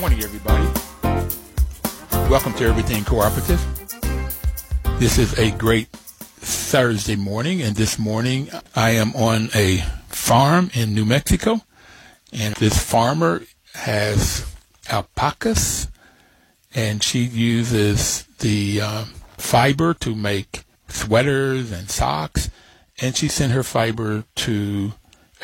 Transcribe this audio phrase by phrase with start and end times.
[0.00, 0.64] Morning, everybody.
[2.30, 3.60] Welcome to Everything Cooperative.
[4.98, 10.94] This is a great Thursday morning, and this morning I am on a farm in
[10.94, 11.60] New Mexico,
[12.32, 13.42] and this farmer
[13.74, 14.50] has
[14.88, 15.88] alpacas,
[16.74, 19.04] and she uses the uh,
[19.36, 22.48] fiber to make sweaters and socks,
[23.02, 24.94] and she sent her fiber to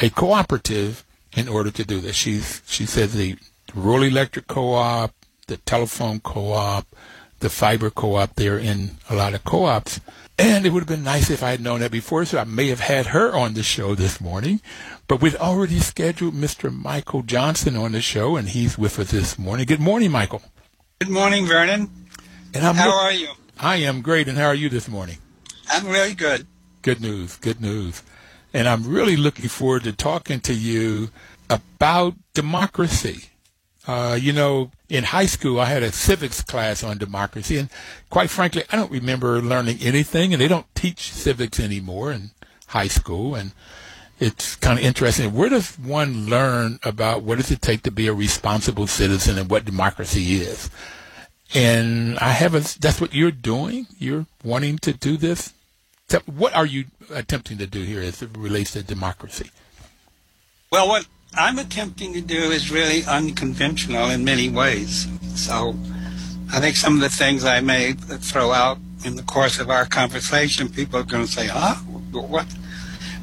[0.00, 1.04] a cooperative
[1.36, 2.16] in order to do this.
[2.16, 3.36] She's she says the
[3.76, 5.12] rural electric co-op,
[5.46, 6.86] the telephone co-op,
[7.40, 8.34] the fiber co-op.
[8.34, 10.00] They're in a lot of co-ops.
[10.38, 12.68] And it would have been nice if I had known that before, so I may
[12.68, 14.60] have had her on the show this morning.
[15.08, 16.70] But we'd already scheduled Mr.
[16.74, 19.64] Michael Johnson on the show, and he's with us this morning.
[19.64, 20.42] Good morning, Michael.
[20.98, 21.90] Good morning, Vernon.
[22.52, 23.28] And I'm How are you?
[23.58, 25.18] I am great, and how are you this morning?
[25.70, 26.46] I'm really good.
[26.82, 28.02] Good news, good news.
[28.52, 31.10] And I'm really looking forward to talking to you
[31.48, 33.30] about democracy.
[33.86, 37.68] Uh, you know, in high school, I had a civics class on democracy, and
[38.10, 42.30] quite frankly, I don't remember learning anything, and they don't teach civics anymore in
[42.68, 43.36] high school.
[43.36, 43.52] And
[44.18, 45.32] it's kind of interesting.
[45.32, 49.48] Where does one learn about what does it take to be a responsible citizen and
[49.48, 50.68] what democracy is?
[51.54, 52.78] And I haven't.
[52.80, 53.86] That's what you're doing.
[53.98, 55.52] You're wanting to do this.
[56.24, 59.50] What are you attempting to do here as it relates to democracy?
[60.72, 65.06] Well, what I'm attempting to do is really unconventional in many ways.
[65.34, 65.76] So
[66.50, 69.84] I think some of the things I may throw out in the course of our
[69.84, 71.74] conversation, people are going to say, huh?
[72.12, 72.46] What?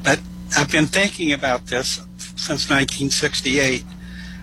[0.04, 0.20] But
[0.56, 1.96] I've been thinking about this
[2.36, 3.84] since 1968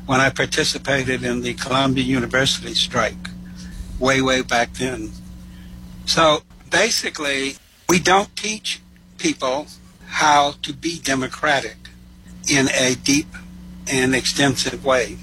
[0.06, 3.30] when I participated in the Columbia University strike,
[4.00, 5.12] way, way back then.
[6.06, 7.56] So basically,
[7.88, 8.82] we don't teach
[9.18, 9.68] people
[10.08, 11.78] how to be democratic
[12.50, 13.28] in a deep
[13.88, 15.18] an extensive way.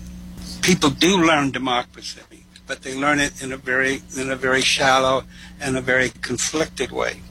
[0.62, 2.20] People do learn democracy,
[2.66, 5.24] but they learn it in a very in a very shallow
[5.60, 7.22] and a very conflicted way.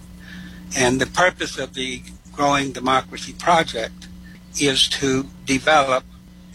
[0.75, 2.01] And the purpose of the
[2.31, 4.07] Growing Democracy Project
[4.59, 6.03] is to develop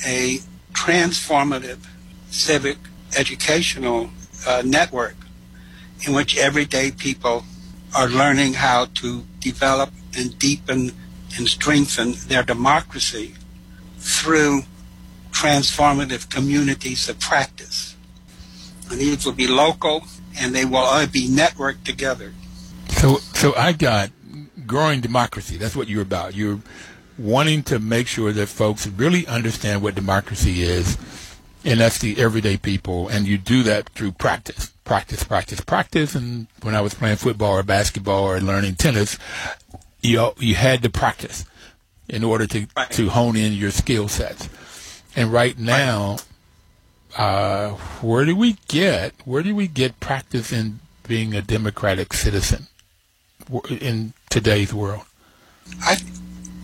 [0.07, 0.39] a
[0.73, 1.87] transformative
[2.31, 2.79] civic
[3.17, 4.11] educational
[4.47, 5.17] uh, network
[6.07, 7.45] in which everyday people
[7.95, 10.93] are learning how to develop and deepen
[11.37, 13.35] and strengthen their democracy
[14.03, 14.63] through
[15.31, 17.97] transformative communities of practice.
[18.91, 20.05] And these will be local
[20.39, 22.33] and they will all be networked together.
[22.89, 24.11] So, so I got
[24.67, 25.57] growing democracy.
[25.57, 26.35] That's what you're about.
[26.35, 26.61] You're
[27.19, 30.99] wanting to make sure that folks really understand what democracy is,
[31.65, 33.09] and that's the everyday people.
[33.09, 36.15] And you do that through practice, practice, practice, practice.
[36.15, 39.19] And when I was playing football or basketball or learning tennis,
[40.01, 41.45] you you had to practice
[42.09, 42.91] in order to Right.
[42.93, 44.49] to hone in your skill sets.
[45.15, 46.19] And right now,
[47.17, 47.71] uh,
[48.01, 52.69] where do we get where do we get practice in being a democratic citizen
[53.69, 55.03] in today's world?
[55.83, 55.97] I,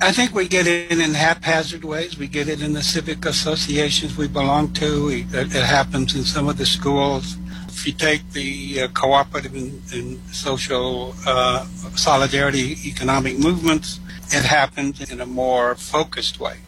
[0.01, 2.19] I think we get it in haphazard ways.
[2.19, 5.07] We get it in the civic associations we belong to.
[5.07, 7.37] We, it, it happens in some of the schools.
[7.69, 15.11] If you take the uh, cooperative and, and social uh, solidarity economic movements, it happens
[15.11, 16.59] in a more focused way.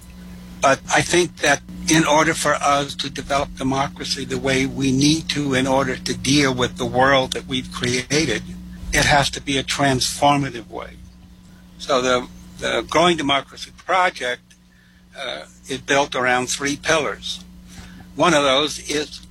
[0.60, 5.28] But I think that in order for us to develop democracy the way we need
[5.30, 8.42] to in order to deal with the world that we've created,
[8.92, 10.96] it has to be a transformative way.
[11.78, 12.28] So the,
[12.58, 14.42] the Growing Democracy Project
[15.18, 17.42] uh, is built around three pillars.
[18.16, 19.26] One of those is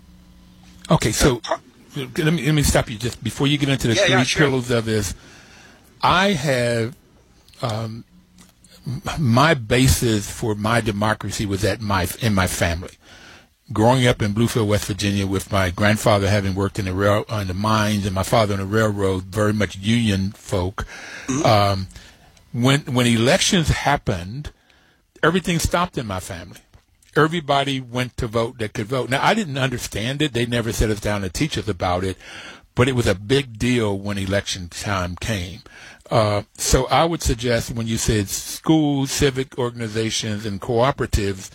[0.90, 1.62] Okay, so par-
[1.96, 4.24] let me let me stop you just before you get into the Yeah, three yeah,
[4.24, 4.48] sure.
[4.48, 5.14] pillars of this.
[6.02, 6.96] I have
[7.62, 8.04] um,
[9.18, 12.92] my basis for my democracy was at my in my family.
[13.72, 17.48] Growing up in Bluefield, West Virginia, with my grandfather having worked in the rail on
[17.48, 20.88] the mines and my father on the railroad, very much union folk.
[21.46, 21.88] Um,
[22.52, 24.52] when when elections happened,
[25.22, 26.62] everything stopped in my family.
[27.16, 29.10] Everybody went to vote that could vote.
[29.10, 30.34] Now I didn't understand it.
[30.34, 32.18] They never set us down to teach us about it.
[32.80, 35.60] but it was a big deal when election time came.
[36.10, 41.52] Uh, so I would suggest when you said schools, civic organizations, and cooperatives,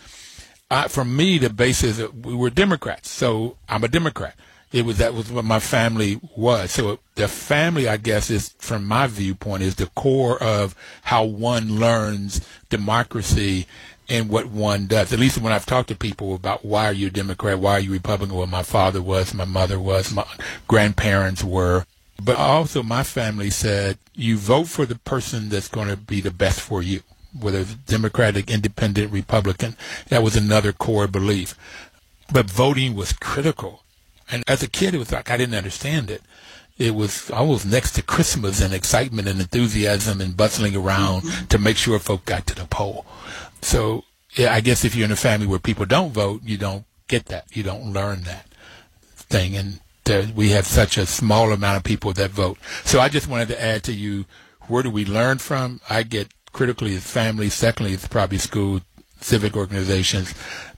[0.71, 3.11] I, for me, the basis we were Democrats.
[3.11, 4.35] So I'm a Democrat.
[4.73, 6.73] It was that was what my family was.
[6.73, 11.79] So the family, I guess, is from my viewpoint, is the core of how one
[11.79, 12.41] learns
[12.71, 13.67] democracy
[14.09, 15.13] and what one does.
[15.13, 17.81] At least when I've talked to people about why are you a Democrat, why are
[17.81, 18.37] you Republican?
[18.37, 20.27] Well, my father was, my mother was, my
[20.67, 21.87] grandparents were.
[22.25, 26.31] But also, my family said you vote for the person that's going to be the
[26.31, 27.03] best for you,
[27.39, 29.77] whether it's Democratic, Independent, Republican.
[30.09, 31.55] That was another core belief.
[32.33, 33.83] But voting was critical.
[34.31, 36.23] And as a kid, it was like I didn't understand it.
[36.79, 41.47] It was almost next to Christmas and excitement and enthusiasm and bustling around mm-hmm.
[41.47, 43.05] to make sure folk got to the poll.
[43.61, 44.05] So
[44.35, 47.27] yeah, I guess if you're in a family where people don't vote, you don't get
[47.27, 47.45] that.
[47.53, 48.47] You don't learn that
[49.15, 49.57] thing.
[49.57, 49.81] And
[50.35, 52.59] we have such a small amount of people that vote.
[52.85, 54.27] So I just wanted to add to you,
[54.69, 55.81] where do we learn from?
[55.89, 57.49] I get critically as family.
[57.49, 58.81] Secondly, it's probably school,
[59.21, 60.35] civic organizations.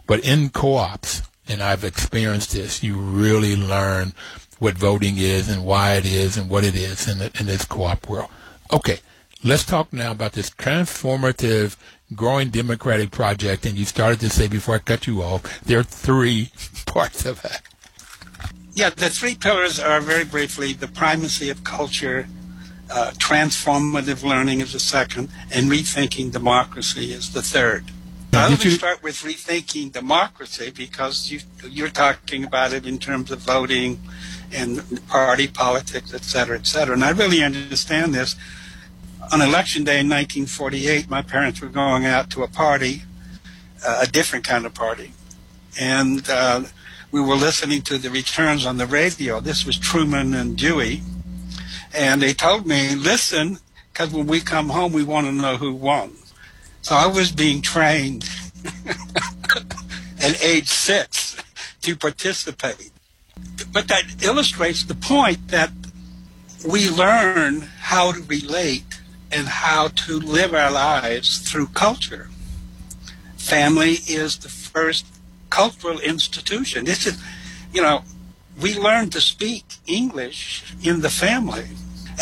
[0.07, 4.13] But in co-ops, and I've experienced this, you really learn
[4.59, 7.65] what voting is and why it is and what it is in, the, in this
[7.65, 8.31] co-op world.
[8.73, 9.01] Okay,
[9.45, 11.77] let's talk now about this transformative
[12.15, 13.67] growing democratic project.
[13.67, 16.51] And you started to say before I cut you off, there are three
[16.87, 17.61] parts of it.
[18.77, 22.29] Yeah, the three pillars are very briefly the primacy of culture,
[22.91, 27.87] uh, transformative learning is the second, and rethinking democracy is the third.
[28.35, 33.31] Now, let me start with rethinking democracy because you, you're talking about it in terms
[33.31, 33.99] of voting
[34.53, 36.93] and party politics, et cetera, et cetera.
[36.93, 38.37] And I really understand this.
[39.33, 43.05] On election day in 1948, my parents were going out to a party,
[43.83, 45.13] uh, a different kind of party.
[45.81, 46.65] And uh,
[47.17, 49.41] we were listening to the returns on the radio.
[49.41, 51.01] This was Truman and Dewey.
[51.95, 53.59] And they told me, listen,
[53.91, 56.13] because when we come home, we want to know who won.
[56.83, 58.29] So I was being trained
[60.21, 61.39] at age six
[61.81, 62.91] to participate.
[63.73, 65.71] But that illustrates the point that
[66.69, 69.01] we learn how to relate
[69.33, 72.29] and how to live our lives through culture.
[73.39, 75.16] Family is the first
[75.57, 76.85] cultural institution.
[76.85, 77.17] This is,
[77.73, 78.03] you know,
[78.61, 80.41] we learn to speak English
[80.83, 81.69] in the family.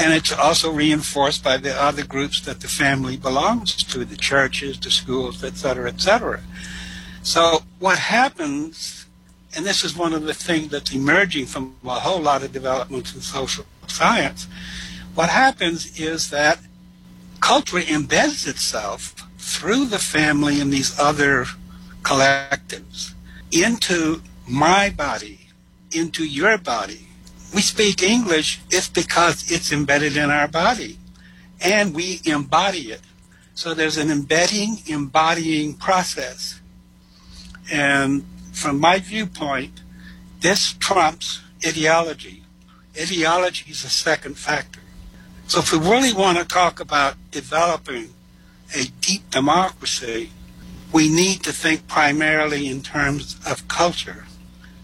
[0.01, 4.79] And it's also reinforced by the other groups that the family belongs to, the churches,
[4.79, 6.41] the schools, et cetera, et cetera.
[7.23, 9.07] So what happens,
[9.55, 13.15] and this is one of the things that's emerging from a whole lot of developments
[13.15, 14.47] in social science,
[15.15, 16.59] what happens is that
[17.41, 21.47] culture embeds itself through the family and these other
[22.03, 23.14] collectives
[23.55, 25.49] into my body,
[25.93, 27.06] into your body.
[27.55, 30.99] We speak English, it's because it's embedded in our body
[31.61, 33.01] and we embody it.
[33.55, 36.61] So there's an embedding, embodying process.
[37.73, 39.81] And from my viewpoint,
[40.41, 42.43] this trumps ideology.
[43.01, 44.81] Ideology is a second factor.
[45.47, 48.11] So if we really want to talk about developing
[48.75, 50.31] a deep democracy,
[50.94, 54.26] we need to think primarily in terms of culture.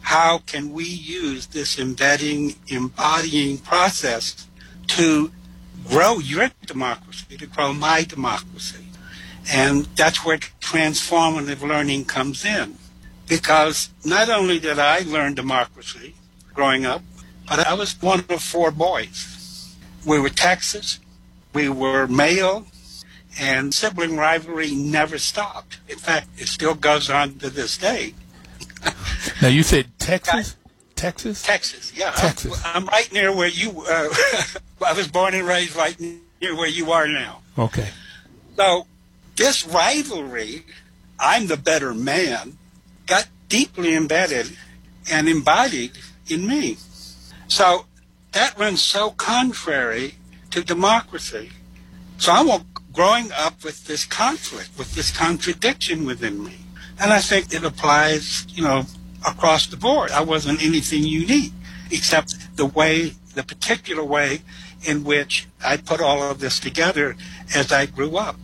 [0.00, 4.48] How can we use this embedding, embodying process
[4.88, 5.30] to
[5.86, 8.84] grow your democracy, to grow my democracy?
[9.52, 12.76] And that's where transformative learning comes in.
[13.28, 16.16] Because not only did I learn democracy
[16.52, 17.02] growing up,
[17.48, 19.76] but I was one of four boys.
[20.04, 20.98] We were Texas,
[21.54, 22.66] we were male,
[23.38, 25.78] and sibling rivalry never stopped.
[25.88, 28.14] In fact, it still goes on to this day.
[29.42, 30.56] now you said Texas,
[30.96, 32.10] Texas, Texas, yeah.
[32.12, 32.60] Texas.
[32.64, 33.84] I'm, I'm right near where you.
[33.88, 34.08] Uh,
[34.86, 37.40] I was born and raised right near where you are now.
[37.58, 37.88] Okay.
[38.56, 38.86] So
[39.36, 40.64] this rivalry,
[41.18, 42.58] I'm the better man,
[43.06, 44.56] got deeply embedded
[45.10, 45.92] and embodied
[46.28, 46.76] in me.
[47.48, 47.86] So
[48.32, 50.14] that runs so contrary
[50.50, 51.50] to democracy.
[52.18, 56.56] So I won't growing up with this conflict, with this contradiction within me.
[56.98, 58.84] And I think it applies, you know,
[59.26, 60.10] across the board.
[60.10, 61.52] I wasn't anything unique,
[61.90, 64.42] except the way, the particular way
[64.84, 67.16] in which I put all of this together
[67.54, 68.36] as I grew up.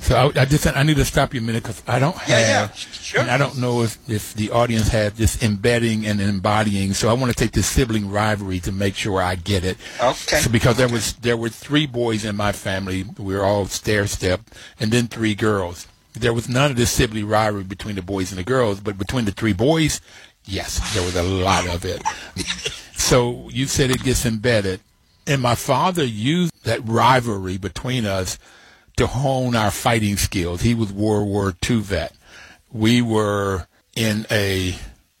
[0.00, 2.28] So I, I, just I need to stop you a minute because I don't have,
[2.28, 3.20] yeah, yeah, sure.
[3.20, 6.94] and I don't know if, if the audience had this embedding and embodying.
[6.94, 9.76] So I want to take this sibling rivalry to make sure I get it.
[10.02, 10.38] Okay.
[10.38, 14.06] So because there was there were three boys in my family, we were all stair
[14.06, 14.40] step,
[14.80, 15.86] and then three girls.
[16.14, 19.26] There was none of this sibling rivalry between the boys and the girls, but between
[19.26, 20.00] the three boys,
[20.44, 22.02] yes, there was a lot of it.
[22.96, 24.80] so you said it gets embedded.
[25.26, 28.38] And my father used that rivalry between us
[29.00, 30.60] to hone our fighting skills.
[30.60, 32.14] He was World War II vet.
[32.70, 33.66] We were
[33.96, 34.76] in a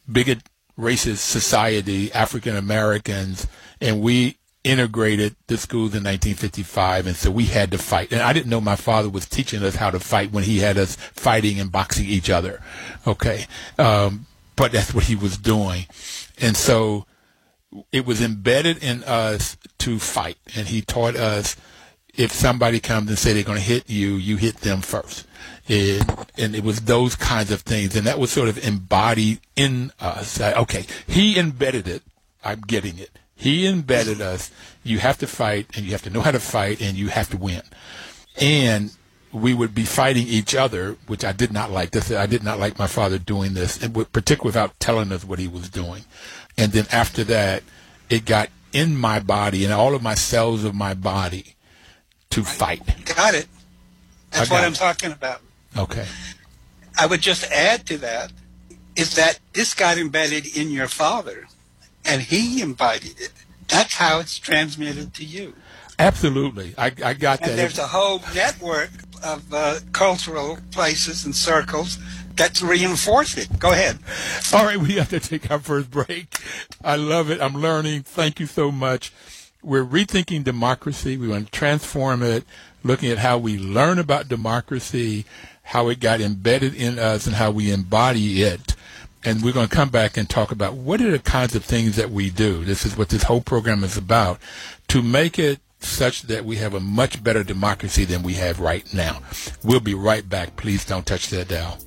[0.06, 0.40] bigot
[0.78, 3.46] racist society, African Americans,
[3.80, 8.12] and we integrated the schools in 1955, and so we had to fight.
[8.12, 10.76] And I didn't know my father was teaching us how to fight when he had
[10.76, 12.62] us fighting and boxing each other.
[13.06, 13.46] Okay,
[13.78, 15.86] um, but that's what he was doing,
[16.38, 17.06] and so
[17.92, 20.36] it was embedded in us to fight.
[20.54, 21.56] And he taught us
[22.14, 25.26] if somebody comes and say they're going to hit you, you hit them first.
[25.68, 29.92] And, and it was those kinds of things, and that was sort of embodied in
[30.00, 30.40] us.
[30.40, 32.02] Okay, he embedded it.
[32.42, 34.50] I'm getting it he embedded us.
[34.84, 37.30] You have to fight, and you have to know how to fight, and you have
[37.30, 37.62] to win.
[38.38, 38.94] And
[39.32, 41.92] we would be fighting each other, which I did not like.
[41.92, 45.48] This, I did not like my father doing this, particularly without telling us what he
[45.48, 46.04] was doing.
[46.58, 47.62] And then after that,
[48.10, 51.54] it got in my body and all of my cells of my body
[52.30, 52.82] to fight.
[53.04, 53.46] Got it.
[54.30, 55.40] That's what I'm talking about.
[55.76, 56.06] Okay.
[56.98, 58.32] I would just add to that
[58.96, 61.46] is that this got embedded in your father
[62.04, 63.32] and he embodied it.
[63.68, 65.54] That's how it's transmitted to you.
[65.98, 67.56] Absolutely, I, I got and that.
[67.56, 68.90] There's a whole network
[69.22, 71.98] of uh, cultural places and circles
[72.36, 73.58] that's reinforce it.
[73.58, 73.98] Go ahead.
[74.52, 76.42] All right, we have to take our first break.
[76.82, 77.40] I love it.
[77.40, 78.02] I'm learning.
[78.02, 79.12] Thank you so much.
[79.62, 81.16] We're rethinking democracy.
[81.16, 82.44] We want to transform it,
[82.82, 85.24] looking at how we learn about democracy,
[85.62, 88.74] how it got embedded in us, and how we embody it
[89.24, 91.96] and we're going to come back and talk about what are the kinds of things
[91.96, 92.64] that we do.
[92.64, 94.40] This is what this whole program is about
[94.88, 98.92] to make it such that we have a much better democracy than we have right
[98.92, 99.20] now.
[99.62, 100.56] We'll be right back.
[100.56, 101.78] Please don't touch that dial.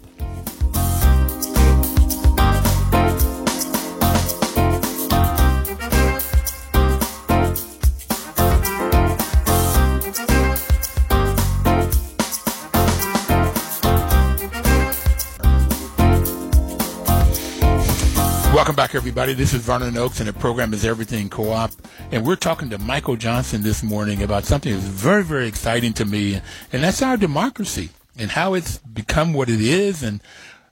[18.74, 19.34] Welcome back, everybody.
[19.36, 21.70] This is Vernon Oakes, and the program is Everything Co-op.
[22.12, 26.06] And we're talking to Michael Johnson this morning about something that's very, very exciting to
[26.06, 30.24] me, and that's our democracy and how it's become what it is, and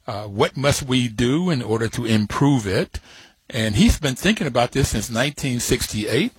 [0.07, 2.99] uh, what must we do in order to improve it.
[3.51, 6.33] And he's been thinking about this since 1968.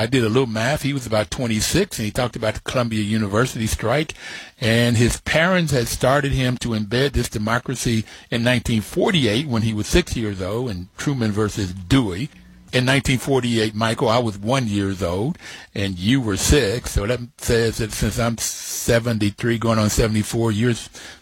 [0.00, 0.80] I did a little math.
[0.80, 4.14] He was about 26, and he talked about the Columbia University strike.
[4.58, 9.86] And his parents had started him to embed this democracy in 1948 when he was
[9.86, 12.30] six years old in Truman versus Dewey.
[12.72, 15.36] In 1948, Michael, I was one years old,
[15.74, 16.92] and you were six.
[16.92, 20.72] So that says that since I'm 73, going on 74, you're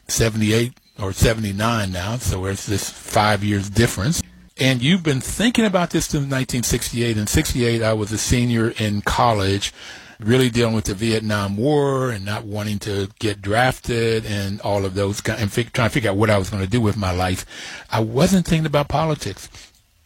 [0.07, 2.19] 78 or 79 now.
[2.19, 4.23] So there's this five years difference.
[4.61, 7.17] And you've been thinking about this since 1968.
[7.17, 9.73] In 68, I was a senior in college,
[10.19, 14.95] really dealing with the Vietnam War and not wanting to get drafted and all of
[14.95, 17.47] those, and trying to figure out what I was going to do with my life.
[17.93, 19.49] I wasn't thinking about politics,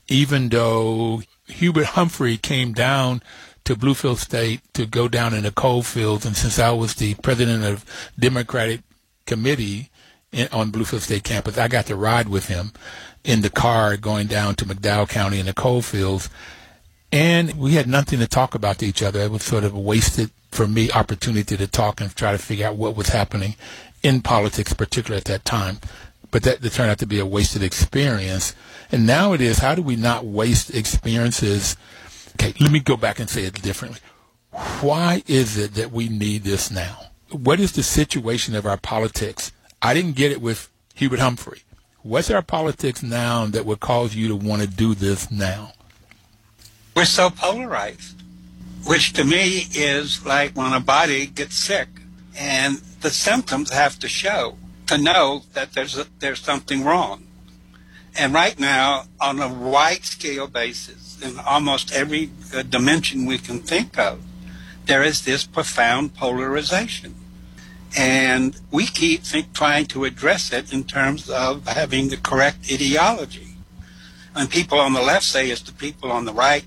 [0.09, 3.23] even though Hubert Humphrey came down
[3.65, 6.27] to Bluefield State to go down in the coal fields.
[6.27, 7.87] And since I was the president of
[8.19, 8.83] Democratic
[9.25, 9.89] Committee
[10.31, 12.73] in, on Bluefield State campus, I got to ride with him
[13.25, 16.29] in the car going down to McDowell County in the coal fields.
[17.13, 19.21] And we had nothing to talk about to each other.
[19.21, 22.67] It was sort of a wasted, for me, opportunity to talk and try to figure
[22.67, 23.55] out what was happening
[24.03, 25.79] in politics, particularly at that time.
[26.31, 28.55] But that, that turned out to be a wasted experience.
[28.91, 31.77] And now it is, how do we not waste experiences?
[32.35, 34.01] Okay, let me go back and say it differently.
[34.81, 37.11] Why is it that we need this now?
[37.31, 39.53] What is the situation of our politics?
[39.81, 41.63] I didn't get it with Hubert Humphrey.
[42.03, 45.73] What's our politics now that would cause you to want to do this now?
[46.97, 48.21] We're so polarized,
[48.85, 51.89] which to me is like when a body gets sick
[52.37, 54.57] and the symptoms have to show
[54.89, 57.25] to know that there's a, there's something wrong.
[58.19, 63.61] And right now, on a wide scale basis, in almost every uh, dimension we can
[63.61, 64.21] think of,
[64.87, 67.15] there is this profound polarization.
[67.97, 73.49] And we keep think, trying to address it in terms of having the correct ideology.
[74.35, 76.65] And people on the left say it's the people on the right,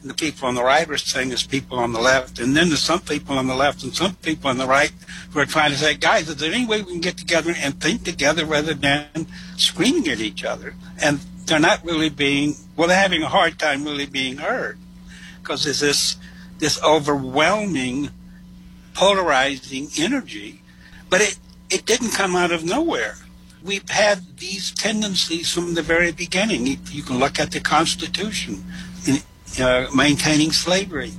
[0.00, 2.38] and the people on the right are saying it's people on the left.
[2.38, 4.92] And then there's some people on the left and some people on the right
[5.30, 7.80] who are trying to say, guys, is there any way we can get together and
[7.80, 10.74] think together rather than screaming at each other?
[11.02, 14.78] And they're not really being, well, they're having a hard time really being heard
[15.42, 16.16] because there's this,
[16.58, 18.10] this overwhelming,
[18.94, 20.62] polarizing energy
[21.10, 21.38] but it,
[21.70, 23.16] it didn't come out of nowhere.
[23.62, 26.66] We've had these tendencies from the very beginning.
[26.66, 28.64] You can look at the Constitution.
[29.60, 31.12] Uh, maintaining slavery.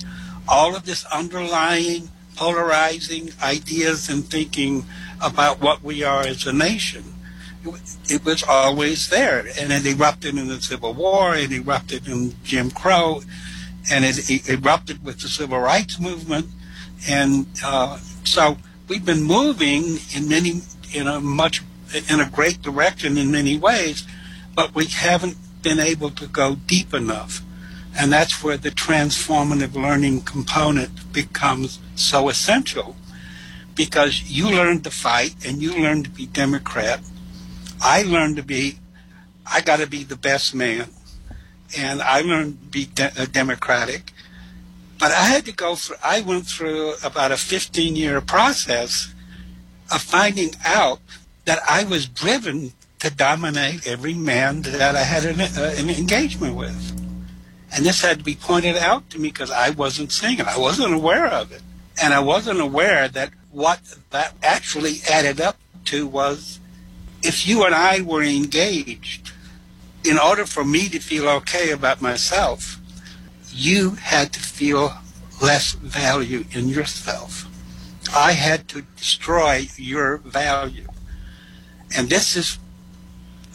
[0.47, 4.85] All of this underlying polarizing ideas and thinking
[5.19, 7.03] about what we are as a nation.
[8.09, 12.71] It was always there, and it erupted in the Civil War, it erupted in Jim
[12.71, 13.21] Crow,
[13.91, 16.45] and it, erupted with the Civil Rights Movement,
[17.09, 18.57] and uh, so
[18.89, 20.61] we've been moving in many,
[20.93, 21.61] in a much,
[22.09, 24.05] in a great direction in many ways,
[24.55, 27.41] but we haven't been able to go deep enough.
[27.97, 32.95] And that's where the transformative learning component becomes so essential
[33.75, 36.99] because you learn to fight and you learn to be Democrat.
[37.81, 38.79] I learned to be,
[39.45, 40.89] I got to be the best man.
[41.77, 44.11] And I learned to be de- uh, Democratic.
[44.99, 49.13] But I had to go through, I went through about a 15 year process
[49.91, 50.99] of finding out
[51.45, 56.55] that I was driven to dominate every man that I had an, uh, an engagement
[56.55, 56.95] with.
[57.73, 60.47] And this had to be pointed out to me because I wasn't seeing it.
[60.47, 61.61] I wasn't aware of it.
[62.01, 63.79] And I wasn't aware that what
[64.09, 66.59] that actually added up to was
[67.23, 69.31] if you and I were engaged,
[70.03, 72.78] in order for me to feel okay about myself,
[73.53, 74.93] you had to feel
[75.41, 77.45] less value in yourself.
[78.15, 80.87] I had to destroy your value.
[81.95, 82.57] And this is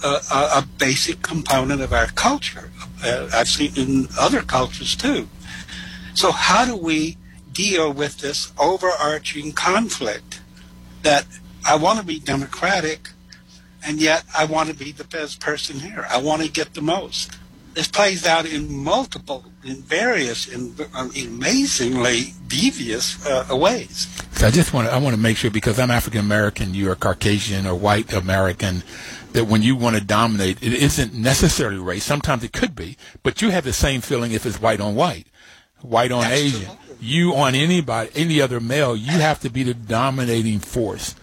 [0.02, 2.70] a, a, a basic component of our culture.
[3.02, 5.28] Uh, I've seen in other cultures too.
[6.14, 7.16] So how do we
[7.52, 10.40] deal with this overarching conflict
[11.02, 11.26] that
[11.64, 13.10] I want to be democratic
[13.86, 16.06] and yet I want to be the best person here.
[16.08, 17.38] I want to get the most.
[17.74, 24.06] This plays out in multiple, in various, in amazingly devious uh, ways.
[24.32, 26.94] So I just want to, I want to make sure because I'm African American, you're
[26.94, 28.84] Caucasian or white American
[29.32, 32.04] that when you want to dominate, it isn't necessarily race.
[32.04, 35.26] Sometimes it could be, but you have the same feeling if it's white on white,
[35.82, 36.70] white on Asian.
[37.00, 41.16] You on anybody, any other male, you have to be the dominating force.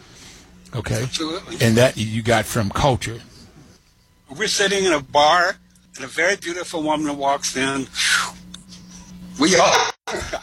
[0.75, 1.03] Okay.
[1.03, 1.65] Absolutely.
[1.65, 3.21] And that you got from culture.
[4.37, 5.57] We're sitting in a bar,
[5.95, 7.87] and a very beautiful woman walks in.
[9.39, 9.73] We all,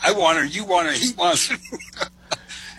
[0.03, 1.57] I want her, you want her, he wants her.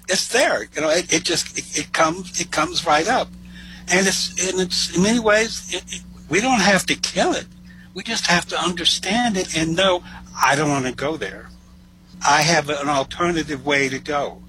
[0.10, 0.89] it's there, you know.
[0.89, 3.29] It, it just it, it comes it comes right up
[3.91, 7.47] and it's and it's in many ways it, we don't have to kill it.
[7.93, 10.03] We just have to understand it and know
[10.41, 11.49] I don't want to go there.
[12.25, 14.41] I have an alternative way to go.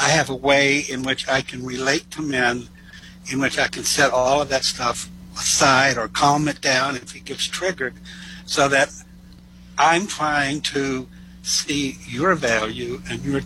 [0.00, 2.68] I have a way in which I can relate to men,
[3.30, 7.14] in which I can set all of that stuff aside or calm it down if
[7.16, 7.94] it gets triggered,
[8.44, 8.92] so that
[9.78, 11.08] I'm trying to
[11.42, 13.40] see your value and your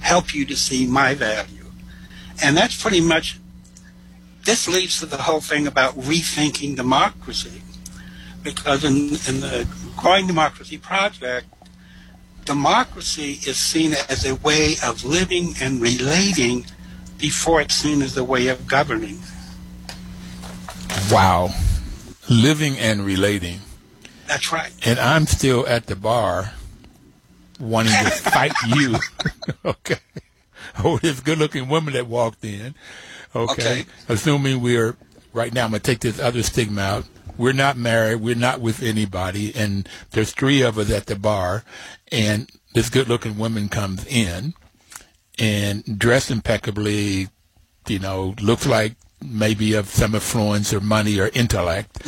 [0.00, 1.66] help you to see my value.
[2.42, 3.38] And that's pretty much
[4.44, 7.62] this leads to the whole thing about rethinking democracy.
[8.42, 9.66] Because in, in the
[9.96, 11.46] Growing Democracy Project,
[12.44, 16.66] democracy is seen as a way of living and relating
[17.16, 19.18] before it's seen as a way of governing.
[21.10, 21.50] Wow.
[22.28, 23.60] Living and relating.
[24.26, 24.72] That's right.
[24.84, 26.52] And I'm still at the bar
[27.60, 28.96] wanting to fight you.
[29.64, 29.98] okay.
[30.82, 32.74] Oh, this good looking woman that walked in.
[33.34, 33.52] Okay.
[33.52, 33.86] okay.
[34.08, 34.96] Assuming we're
[35.32, 37.04] right now, I'm gonna take this other stigma out.
[37.36, 38.20] We're not married.
[38.20, 41.64] We're not with anybody, and there's three of us at the bar,
[42.12, 44.54] and this good-looking woman comes in
[45.38, 47.28] and dressed impeccably.
[47.88, 52.06] You know, looks like maybe of some influence or money or intellect.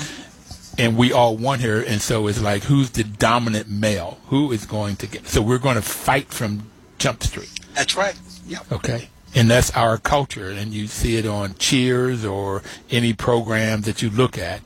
[0.79, 4.19] And we all want her, and so it's like, who's the dominant male?
[4.27, 5.27] Who is going to get?
[5.27, 7.51] So we're going to fight from Jump Street.
[7.75, 8.15] That's right.
[8.47, 8.59] Yeah.
[8.71, 10.49] Okay and that's our culture.
[10.49, 14.63] And you see it on Cheers or any program that you look at.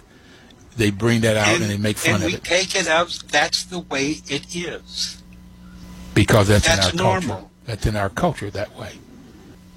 [0.77, 2.25] They bring that out and, and they make fun of it.
[2.25, 3.09] And we take it out.
[3.29, 5.23] that's the way it is.
[6.15, 7.29] Because that's, that's in our normal.
[7.29, 7.47] culture.
[7.67, 8.93] That's in our culture that way.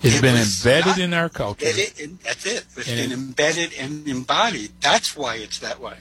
[0.04, 1.66] It's it been embedded not, in our culture.
[1.66, 2.66] It, it, that's it.
[2.76, 4.72] It's and been embedded and embodied.
[4.82, 5.96] That's why it's that way.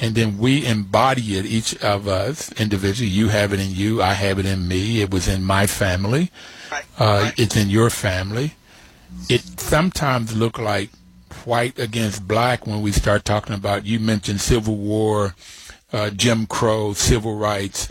[0.00, 3.10] And then we embody it, each of us individually.
[3.10, 4.02] You have it in you.
[4.02, 5.00] I have it in me.
[5.00, 6.30] It was in my family.
[6.70, 6.84] Right.
[6.98, 7.38] Uh, right.
[7.38, 8.54] It's in your family.
[9.28, 10.90] It sometimes look like
[11.44, 13.84] white against black when we start talking about.
[13.84, 15.34] You mentioned Civil War,
[15.92, 17.90] uh, Jim Crow, civil rights.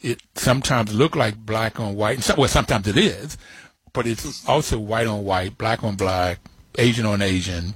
[0.00, 2.22] It sometimes look like black on white.
[2.22, 3.38] So, well, sometimes it is,
[3.94, 6.40] but it's also white on white, black on black,
[6.76, 7.74] Asian on Asian.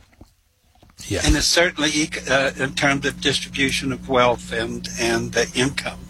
[1.06, 1.22] Yeah.
[1.24, 1.90] And it's certainly
[2.28, 6.00] uh, in terms of distribution of wealth and and the income.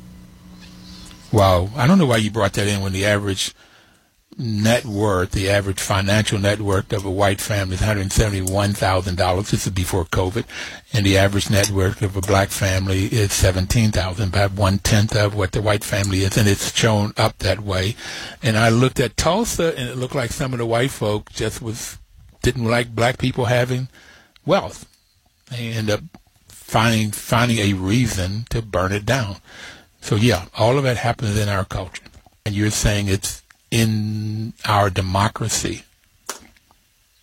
[1.30, 3.54] Wow, I don't know why you brought that in when the average
[4.38, 9.50] net worth, the average financial net worth of a white family is $171,000.
[9.50, 10.44] This is before COVID.
[10.92, 15.34] And the average net worth of a black family is 17000 about one tenth of
[15.34, 16.36] what the white family is.
[16.36, 17.96] And it's shown up that way.
[18.42, 21.60] And I looked at Tulsa and it looked like some of the white folk just
[21.60, 21.98] was,
[22.42, 23.88] didn't like black people having
[24.46, 24.86] wealth.
[25.50, 26.00] They end up
[26.46, 29.36] finding, finding a reason to burn it down.
[30.00, 32.04] So yeah, all of that happens in our culture.
[32.46, 35.82] And you're saying it's in our democracy.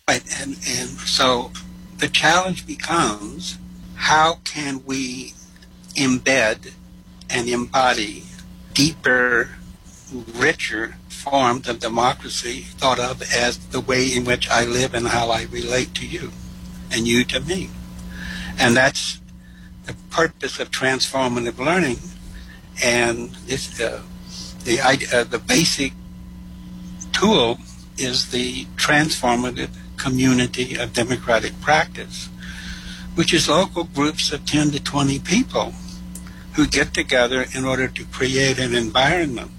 [0.08, 1.50] Right, and, and so
[1.98, 3.58] the challenge becomes
[3.96, 5.34] how can we
[5.94, 6.72] embed
[7.30, 8.24] and embody
[8.74, 9.50] deeper,
[10.34, 15.30] richer forms of democracy thought of as the way in which I live and how
[15.30, 16.30] I relate to you
[16.92, 17.70] and you to me.
[18.58, 19.20] And that's
[19.86, 21.98] the purpose of transformative learning.
[22.84, 24.02] And this, uh,
[24.64, 25.94] the, uh, the basic
[27.16, 27.58] tool
[27.96, 32.28] is the transformative community of democratic practice,
[33.14, 35.72] which is local groups of 10 to 20 people
[36.52, 39.50] who get together in order to create an environment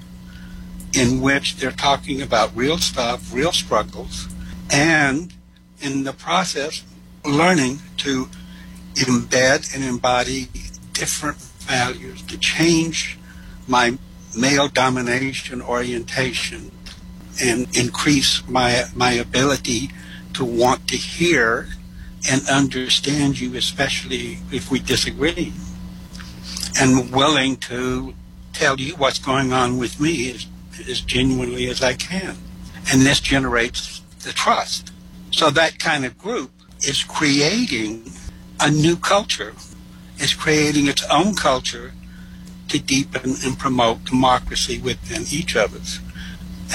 [0.94, 4.28] in which they're talking about real stuff, real struggles,
[4.72, 5.34] and
[5.82, 6.84] in the process,
[7.26, 8.30] learning to
[8.96, 10.48] embed and embody
[10.94, 13.18] different values to change
[13.68, 13.98] my
[14.36, 16.72] male domination orientation
[17.42, 19.92] and increase my my ability
[20.34, 21.68] to want to hear
[22.30, 25.54] and understand you, especially if we disagree,
[26.80, 28.14] and willing to
[28.54, 30.48] tell you what's going on with me as,
[30.90, 32.36] as genuinely as I can.
[32.92, 34.92] And this generates the trust.
[35.32, 38.12] So that kind of group is creating
[38.60, 39.54] a new culture.
[40.18, 41.94] It's creating its own culture
[42.70, 46.00] to deepen and promote democracy within each of us.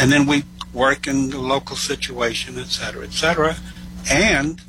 [0.01, 3.57] And then we work in the local situation, et cetera, et cetera.
[4.11, 4.61] And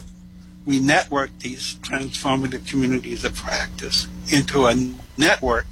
[0.66, 4.76] we network these transformative communities of practice into a
[5.18, 5.66] network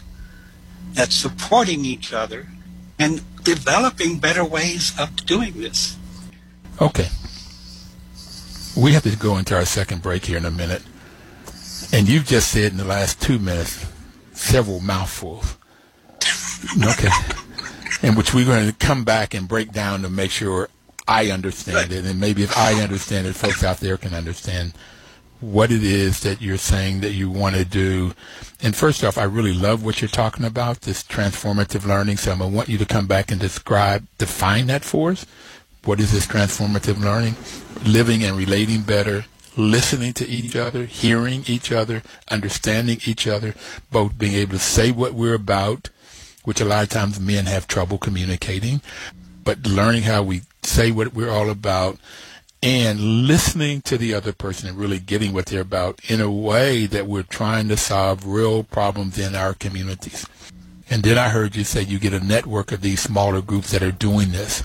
[0.93, 2.47] that's supporting each other
[2.99, 5.97] and developing better ways of doing this.
[6.79, 7.07] Okay.
[8.75, 10.83] We have to go into our second break here in a minute.
[11.93, 13.85] And you've just said in the last two minutes
[14.33, 15.57] several mouthfuls.
[16.85, 17.09] Okay
[18.01, 20.69] in which we're going to come back and break down to make sure
[21.07, 24.73] I understand it, and maybe if I understand it, folks out there can understand
[25.41, 28.13] what it is that you're saying that you want to do.
[28.61, 32.17] And first off, I really love what you're talking about, this transformative learning.
[32.17, 35.25] So I'm going to want you to come back and describe, define that for us.
[35.83, 37.35] What is this transformative learning?
[37.83, 39.25] Living and relating better,
[39.57, 43.55] listening to each other, hearing each other, understanding each other,
[43.91, 45.89] both being able to say what we're about,
[46.43, 48.81] which a lot of times men have trouble communicating,
[49.43, 51.97] but learning how we say what we're all about
[52.63, 56.85] and listening to the other person and really getting what they're about in a way
[56.85, 60.27] that we're trying to solve real problems in our communities.
[60.89, 63.81] And then I heard you say you get a network of these smaller groups that
[63.81, 64.63] are doing this.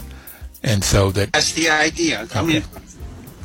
[0.62, 2.22] And so that That's the idea.
[2.22, 2.38] Okay.
[2.38, 2.64] I mean,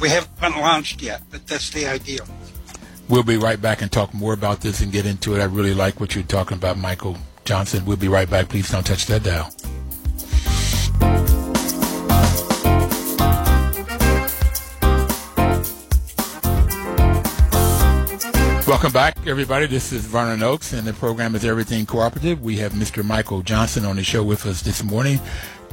[0.01, 2.21] we haven't launched yet, but that's the idea.
[3.07, 5.41] We'll be right back and talk more about this and get into it.
[5.41, 7.17] I really like what you're talking about, Michael.
[7.45, 7.85] Johnson.
[7.85, 8.49] We'll be right back.
[8.49, 9.51] Please don't touch that dial.
[18.67, 19.65] Welcome back, everybody.
[19.65, 22.41] This is Vernon Oakes, and the program is Everything Cooperative.
[22.41, 23.03] We have Mr.
[23.03, 25.19] Michael Johnson on the show with us this morning,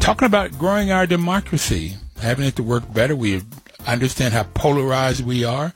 [0.01, 3.15] talking about growing our democracy, having it to work better.
[3.15, 3.43] We
[3.87, 5.73] understand how polarized we are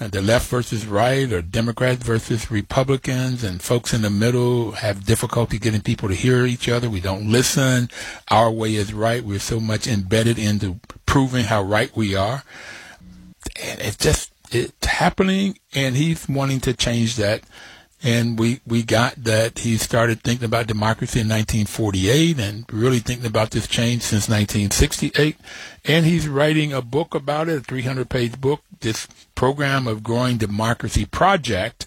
[0.00, 5.04] Uh, the left versus right or Democrats versus Republicans and folks in the middle have
[5.04, 6.88] difficulty getting people to hear each other.
[6.88, 7.90] We don't listen.
[8.28, 9.22] Our way is right.
[9.22, 12.44] We're so much embedded into proving how right we are.
[13.62, 17.42] And it's just, it's happening and he's wanting to change that
[18.02, 23.26] and we we got that he started thinking about democracy in 1948 and really thinking
[23.26, 25.36] about this change since 1968
[25.84, 30.36] and he's writing a book about it a 300 page book this program of growing
[30.36, 31.86] democracy project.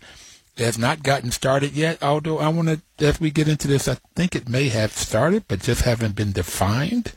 [0.56, 3.98] Has not gotten started yet although i want to as we get into this i
[4.16, 7.14] think it may have started but just haven't been defined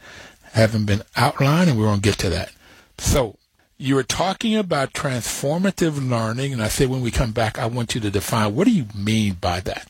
[0.57, 2.51] haven't been outlined and we're going to get to that.
[2.99, 3.39] So
[3.79, 7.95] you were talking about transformative learning, and I said when we come back, I want
[7.95, 9.89] you to define what do you mean by that?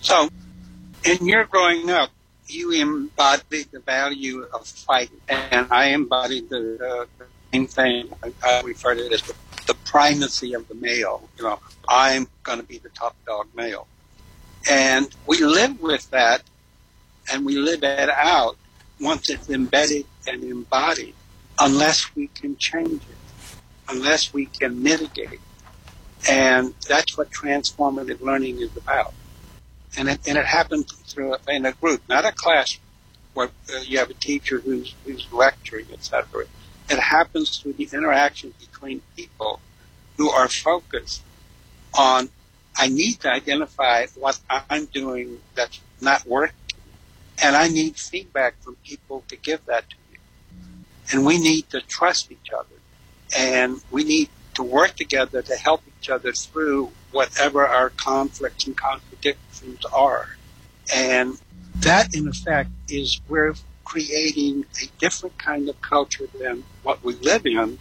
[0.00, 0.28] So,
[1.04, 2.10] in your growing up,
[2.46, 8.08] you embodied the value of fight, and I embodied the, uh, same thing.
[8.44, 9.34] I refer to it as the,
[9.66, 11.28] the primacy of the male.
[11.36, 11.58] You know,
[11.88, 13.86] I'm going to be the top dog male.
[14.70, 16.42] And we live with that,
[17.32, 18.56] and we live it out
[19.00, 21.14] once it's embedded and embodied
[21.60, 25.40] unless we can change it, unless we can mitigate.
[26.28, 29.14] And that's what transformative learning is about.
[29.96, 32.78] And it, and it happens through in a group, not a class
[33.34, 36.44] where uh, you have a teacher who's, who's lecturing, etc.
[36.88, 39.60] It happens through the interaction between people
[40.16, 41.22] who are focused
[41.94, 42.28] on,
[42.76, 46.54] I need to identify what I'm doing that's not working.
[47.42, 49.96] And I need feedback from people to give that to.
[51.12, 52.66] And we need to trust each other.
[53.36, 58.76] And we need to work together to help each other through whatever our conflicts and
[58.76, 60.28] contradictions are.
[60.94, 61.38] And
[61.76, 67.46] that, in effect, is we're creating a different kind of culture than what we live
[67.46, 67.78] in.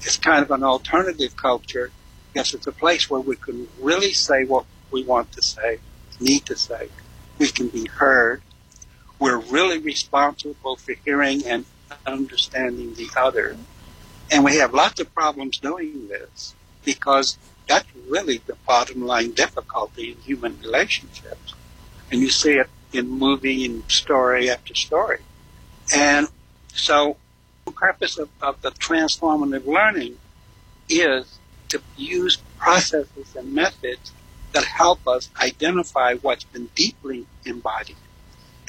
[0.00, 1.90] It's kind of an alternative culture.
[2.34, 5.78] Yes, it's a place where we can really say what we want to say,
[6.20, 6.88] need to say.
[7.38, 8.42] We can be heard.
[9.18, 11.64] We're really responsible for hearing and
[12.06, 13.56] understanding the other.
[14.30, 20.12] And we have lots of problems doing this because that's really the bottom line difficulty
[20.12, 21.54] in human relationships.
[22.10, 25.20] And you see it in movie and story after story.
[25.94, 26.28] And
[26.72, 27.16] so
[27.66, 30.16] the purpose of, of the transformative learning
[30.88, 34.12] is to use processes and methods
[34.52, 37.96] that help us identify what's been deeply embodied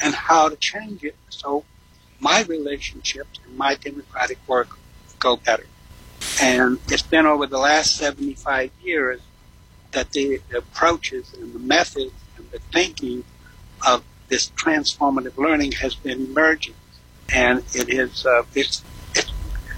[0.04, 1.64] and how to change it so
[2.20, 4.78] my relationships and my democratic work
[5.20, 5.66] go better.
[6.42, 9.22] And it's been over the last 75 years
[9.92, 13.24] that the, approaches and the methods and the thinking
[13.86, 16.76] of this transformative learning has been emerging.
[17.34, 18.84] And it is, uh, it's,
[19.16, 19.32] it's,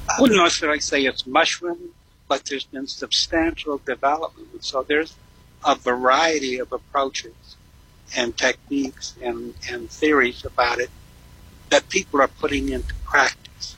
[0.10, 1.92] I wouldn't necessarily say it's mushroom,
[2.28, 4.64] but there's been substantial development.
[4.64, 5.16] So there's
[5.66, 7.56] a variety of approaches
[8.16, 10.90] and techniques and, and theories about it
[11.72, 13.76] that people are putting into practice.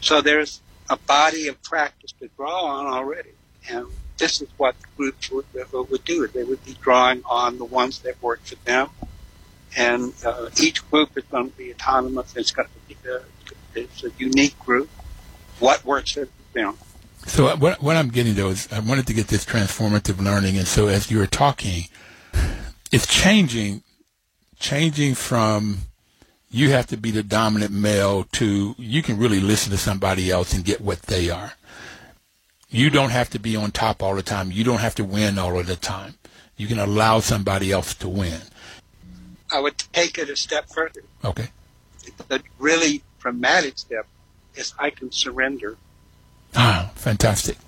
[0.00, 3.30] So there's a body of practice to draw on already.
[3.68, 3.86] And
[4.18, 6.26] this is what groups would, would do.
[6.26, 8.88] They would be drawing on the ones that work for them
[9.76, 12.36] and uh, each group is going to be autonomous.
[12.36, 13.22] It's going to be a,
[13.74, 14.88] it's a unique group.
[15.58, 16.76] What works for them?
[17.26, 20.58] So uh, what what I'm getting though is I wanted to get this transformative learning,
[20.58, 21.84] and so as you were talking,
[22.92, 23.82] it's changing,
[24.58, 25.78] changing from
[26.54, 30.54] you have to be the dominant male to you can really listen to somebody else
[30.54, 31.54] and get what they are.
[32.70, 34.52] You don't have to be on top all the time.
[34.52, 36.14] You don't have to win all of the time.
[36.56, 38.40] You can allow somebody else to win.
[39.50, 41.02] I would take it a step further.
[41.24, 41.48] Okay.
[42.28, 44.06] The really dramatic step
[44.54, 45.76] is I can surrender.
[46.54, 47.58] Ah, fantastic.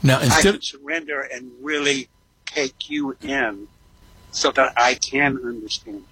[0.00, 2.08] Now, instead I can surrender and really
[2.46, 3.66] take you in
[4.30, 6.04] so that I can understand.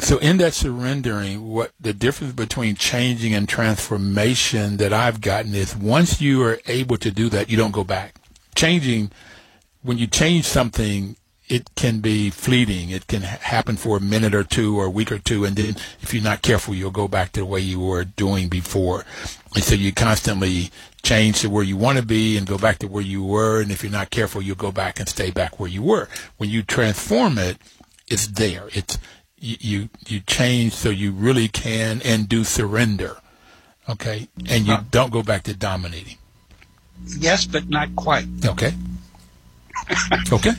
[0.00, 5.76] So, in that surrendering, what the difference between changing and transformation that I've gotten is
[5.76, 8.14] once you are able to do that, you don't go back.
[8.54, 9.10] Changing,
[9.82, 11.16] when you change something,
[11.50, 12.90] it can be fleeting.
[12.90, 15.76] It can happen for a minute or two or a week or two, and then
[16.00, 19.04] if you're not careful, you'll go back to the way you were doing before.
[19.54, 20.70] And so you constantly
[21.02, 23.60] change to where you want to be and go back to where you were.
[23.60, 26.08] And if you're not careful, you'll go back and stay back where you were.
[26.36, 27.58] When you transform it,
[28.06, 28.68] it's there.
[28.72, 28.98] It's
[29.40, 33.16] you you, change so you really can and do surrender.
[33.88, 36.18] Okay, and you don't go back to dominating.
[37.18, 38.26] Yes, but not quite.
[38.44, 38.74] Okay.
[40.32, 40.52] okay.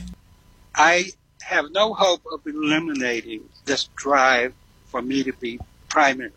[0.74, 1.10] I
[1.42, 4.52] have no hope of eliminating this drive
[4.86, 6.32] for me to be primary.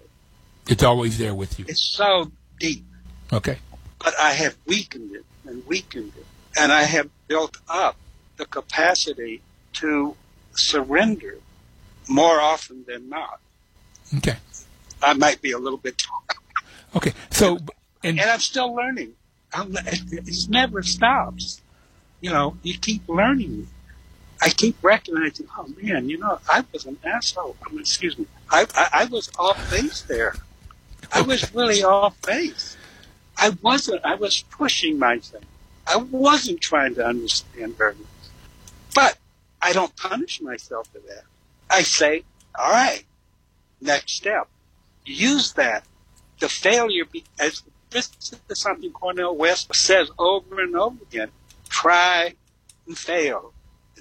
[0.68, 1.66] It's always there with you.
[1.68, 2.86] It's so deep.
[3.34, 3.58] Okay.
[4.00, 6.26] But I have weakened it and weakened it.
[6.58, 7.98] And I have built up
[8.38, 9.42] the capacity
[9.74, 10.16] to
[10.54, 11.38] surrender
[12.08, 13.40] more often than not.
[14.18, 14.38] Okay.
[15.02, 16.02] I might be a little bit.
[16.96, 17.14] okay.
[17.30, 17.58] So,
[18.04, 19.14] and, and I'm still learning.
[19.54, 21.62] I'm, it never stops.
[22.22, 23.68] You know, you keep learning.
[24.42, 27.56] I keep recognizing, oh man, you know, I was an asshole.
[27.66, 28.26] I mean, excuse me.
[28.50, 30.36] I, I, I was off base there.
[31.12, 32.76] I was really off base.
[33.38, 35.44] I wasn't, I was pushing myself.
[35.88, 38.08] I wasn't trying to understand very much.
[38.94, 39.18] But
[39.62, 41.24] I don't punish myself for that.
[41.76, 42.24] I say,
[42.58, 43.04] all right,
[43.82, 44.48] next step.
[45.06, 45.84] Use that.
[46.40, 48.12] The failure, be, as this
[48.50, 51.30] is something Cornel West says over and over again,
[51.70, 52.34] try
[52.88, 53.54] and fail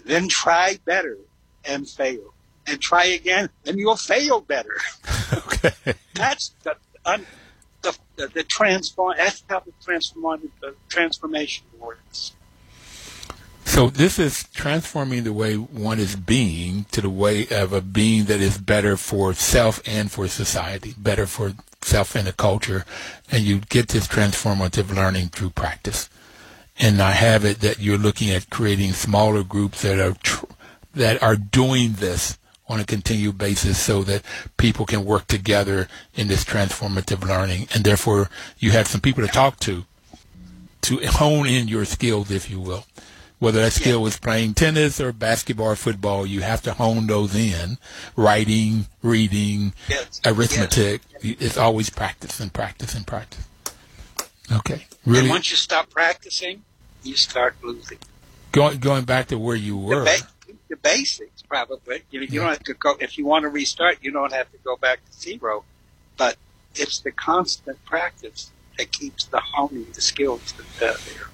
[0.04, 1.18] then try better
[1.64, 2.34] and fail.
[2.66, 4.76] And try again, and you'll fail better.
[5.32, 5.94] okay.
[6.14, 7.26] That's the, un,
[7.82, 12.32] the, the, the transform, that's how the, transform, the transformation works.
[13.74, 18.26] So this is transforming the way one is being to the way of a being
[18.26, 22.84] that is better for self and for society, better for self and the culture,
[23.32, 26.08] and you get this transformative learning through practice.
[26.78, 30.46] And I have it that you're looking at creating smaller groups that are tr-
[30.94, 34.22] that are doing this on a continued basis so that
[34.56, 37.66] people can work together in this transformative learning.
[37.74, 39.84] And therefore you have some people to talk to
[40.82, 42.84] to hone in your skills if you will
[43.38, 47.34] whether that skill was playing tennis or basketball or football you have to hone those
[47.34, 47.78] in
[48.16, 50.20] writing reading Yes.
[50.24, 53.44] arithmetic it's always practice and practice and practice
[54.52, 56.62] okay really And once you stop practicing,
[57.02, 57.98] you start losing.
[58.52, 60.28] going going back to where you The, were ba-
[60.68, 62.02] the basics, probably.
[62.10, 64.58] You, you don't have to go, if you want to restart, you don't have to
[64.64, 65.64] go back to zero.
[66.16, 66.36] But
[66.74, 71.28] it's the constant practice that keeps the honing the skills that uh, there.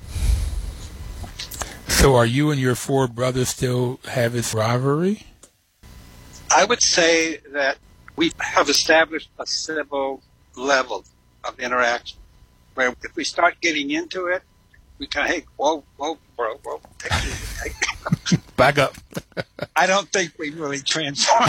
[1.91, 5.25] So are you and your four brothers still have this rivalry
[6.55, 7.79] I would say that
[8.17, 10.23] we have established a civil
[10.57, 11.05] level
[11.45, 12.19] of interaction
[12.75, 14.43] where if we start getting into it,
[14.99, 16.81] we kind of, hey, whoa, whoa, bro, whoa.
[16.99, 17.73] take
[18.57, 18.95] back up
[19.77, 21.49] I don't think we really transform.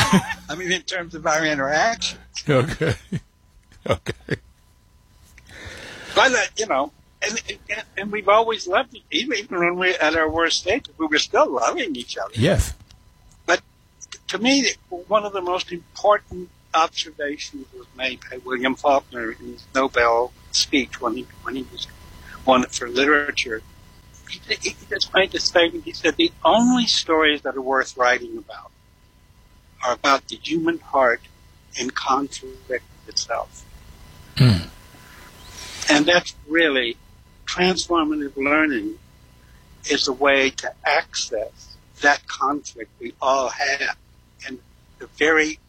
[0.49, 2.19] I mean, in terms of our interaction.
[2.47, 2.93] okay
[3.89, 4.35] okay
[6.15, 6.91] But, uh, you know,
[7.23, 9.01] and, and, and we've always loved it.
[9.11, 12.33] Even, even when we're at our worst state, we were still loving each other.
[12.35, 12.73] yes
[13.45, 13.61] But
[14.29, 14.71] To me,
[15.07, 21.01] one of the most important observations was made by William Faulkner in his Nobel speech
[21.01, 21.87] when he, when he was
[22.45, 23.61] won it for literature.
[24.29, 25.83] He, he just made this statement.
[25.83, 28.71] He said, the only stories that are worth writing about
[29.85, 31.21] are about the human heart
[31.75, 33.65] in conflict itself.
[34.37, 34.69] Hmm.
[35.89, 36.97] And that's really
[37.51, 38.97] transformative learning
[39.89, 43.97] is a way to access that conflict we all have
[44.47, 44.57] in
[44.99, 45.59] the very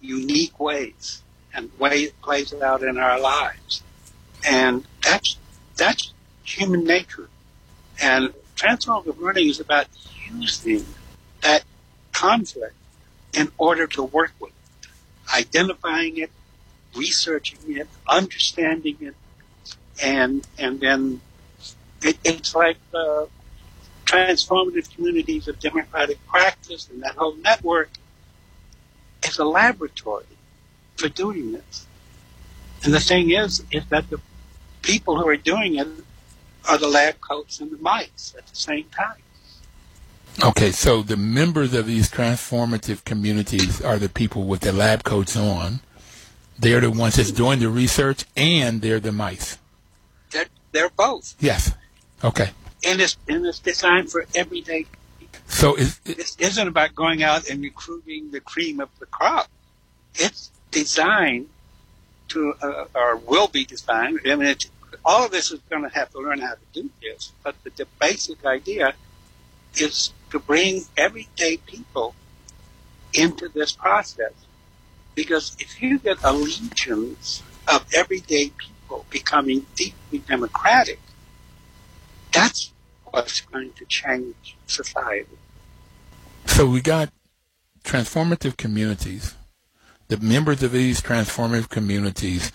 [0.00, 1.22] unique ways
[1.54, 3.82] and way it plays out in our lives.
[4.44, 5.36] And that's
[5.76, 7.28] that's human nature.
[8.02, 9.86] And transformative learning is about
[10.28, 10.84] using
[11.42, 11.62] that
[12.10, 12.74] conflict
[13.32, 14.88] in order to work with it,
[15.32, 16.30] identifying it,
[16.96, 19.14] researching it, understanding it,
[20.00, 21.20] and and then
[22.02, 23.26] it, it's like uh,
[24.04, 27.90] transformative communities of democratic practice and that whole network
[29.24, 30.24] is a laboratory
[30.96, 31.86] for doing this.
[32.84, 34.20] And the thing is, is that the
[34.82, 35.86] people who are doing it
[36.68, 39.16] are the lab coats and the mice at the same time.
[40.42, 45.36] Okay, so the members of these transformative communities are the people with the lab coats
[45.36, 45.80] on.
[46.58, 49.58] They're the ones that's doing the research, and they're the mice.
[50.72, 51.34] They're, both.
[51.40, 51.72] Yes.
[52.24, 52.50] Okay.
[52.84, 54.86] And it's, and it's designed for everyday
[55.46, 59.48] So is This isn't about going out and recruiting the cream of the crop.
[60.14, 61.48] It's designed
[62.28, 64.20] to, uh, or will be designed.
[64.24, 64.70] I mean, it's,
[65.04, 67.70] all of this is going to have to learn how to do this, but the,
[67.70, 68.94] the basic idea
[69.74, 72.14] is to bring everyday people
[73.14, 74.32] into this process.
[75.14, 78.71] Because if you get a legions of everyday people
[79.10, 81.00] becoming deeply democratic,
[82.32, 82.72] that's
[83.04, 85.38] what's going to change society.
[86.46, 87.10] so we got
[87.84, 89.34] transformative communities.
[90.08, 92.52] The members of these transformative communities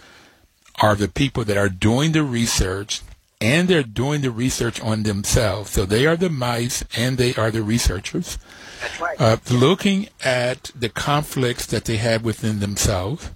[0.82, 3.02] are the people that are doing the research
[3.40, 5.72] and they're doing the research on themselves.
[5.72, 8.38] So they are the mice and they are the researchers.
[8.82, 9.22] That's right.
[9.22, 13.32] uh, looking at the conflicts that they have within themselves.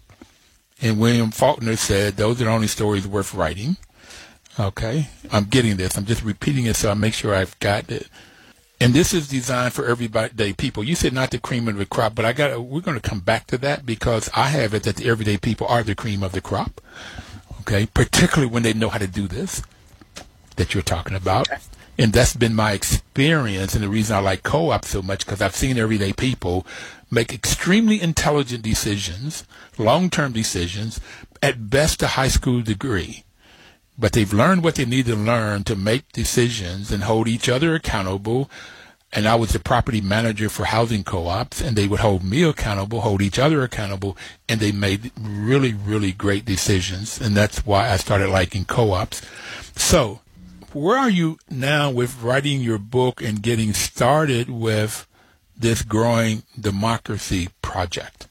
[0.82, 3.78] And William Faulkner said those are the only stories worth writing.
[4.60, 5.98] Okay, I'm getting this.
[5.98, 8.08] I'm just repeating it so I make sure I've got it.
[8.82, 10.84] And this is designed for everyday people.
[10.84, 12.60] You said not the cream of the crop, but I got.
[12.60, 15.68] We're going to come back to that because I have it that the everyday people
[15.68, 16.82] are the cream of the crop.
[17.62, 19.62] Okay, particularly when they know how to do this
[20.56, 21.48] that you're talking about.
[22.02, 25.56] And that's been my experience and the reason I like co-op so much because I've
[25.56, 26.66] seen everyday people
[27.12, 29.44] make extremely intelligent decisions,
[29.78, 31.00] long-term decisions,
[31.44, 33.24] at best a high school degree.
[34.00, 37.76] But they've learned what they need to learn to make decisions and hold each other
[37.76, 38.50] accountable.
[39.14, 43.02] And I was the property manager for housing co-ops and they would hold me accountable,
[43.02, 44.18] hold each other accountable,
[44.50, 47.22] and they made really, really great decisions.
[47.22, 49.22] And that's why I started liking co-ops.
[49.76, 50.22] So
[50.74, 55.08] where are you now with writing your book and getting started with
[55.58, 58.28] this growing democracy project?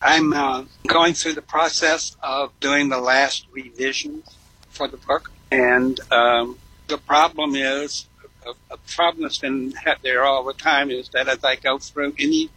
[0.00, 4.36] I'm uh, going through the process of doing the last revisions
[4.70, 6.58] for the book, and um,
[6.88, 8.06] the problem is
[8.46, 9.72] a, a problem that's been
[10.02, 12.50] there all the time is that as I go through any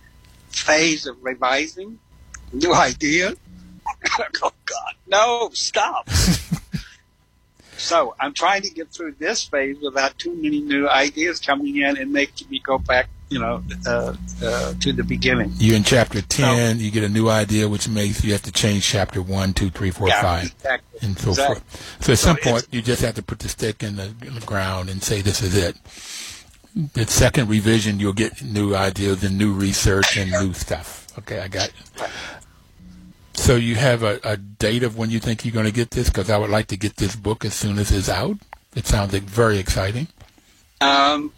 [0.50, 2.00] phase of revising,
[2.52, 3.36] new idea,
[4.44, 6.10] oh God, no, stop.
[7.78, 11.98] so I'm trying to get through this phase without too many new ideas coming in
[11.98, 15.52] and making me go back you know, uh, uh, to the beginning.
[15.58, 18.52] You're in chapter 10, so, you get a new idea, which makes you have to
[18.52, 21.56] change chapter 1, 2, 3, 4, yeah, 5, exactly, and so exactly.
[21.56, 22.04] forth.
[22.04, 24.46] So at some point, you just have to put the stick in the, in the
[24.46, 25.76] ground and say, this is it.
[26.94, 31.08] The second revision, you'll get new ideas and new research and new stuff.
[31.20, 32.10] Okay, I got it.
[33.48, 36.10] So you have a, a date of when you think you're going to get this?
[36.10, 38.36] Because I would like to get this book as soon as it's out.
[38.76, 40.10] It sounds like very exciting.
[40.82, 41.32] Um,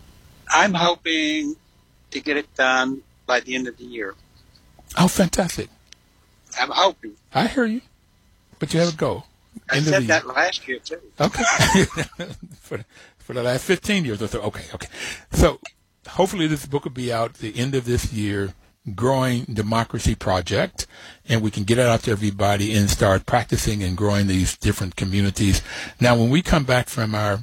[0.49, 1.55] I'm hoping
[2.09, 4.15] to get it done by the end of the year.
[4.97, 5.69] Oh, fantastic!
[6.59, 7.11] I'm hoping.
[7.31, 7.81] I hear you,
[8.57, 9.27] but you have a goal.
[9.69, 10.99] I End said that last year too.
[11.21, 11.43] Okay,
[12.59, 12.83] for
[13.19, 14.41] for the last fifteen years or so.
[14.41, 14.87] Okay, okay.
[15.33, 15.59] So
[16.07, 18.55] hopefully this book will be out the end of this year.
[18.95, 20.87] Growing Democracy Project,
[21.27, 24.95] and we can get it out to everybody and start practicing and growing these different
[24.95, 25.61] communities.
[25.99, 27.39] Now, when we come back from our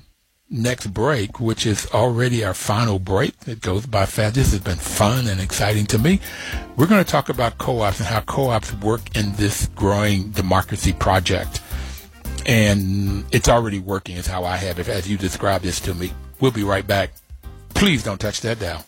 [0.48, 3.34] next break, which is already our final break.
[3.46, 4.34] It goes by fast.
[4.34, 6.20] This has been fun and exciting to me.
[6.76, 11.60] We're going to talk about co-ops and how co-ops work in this growing democracy project.
[12.46, 16.12] And it's already working is how I have it as you described this to me.
[16.40, 17.10] We'll be right back.
[17.70, 18.84] Please don't touch that dial.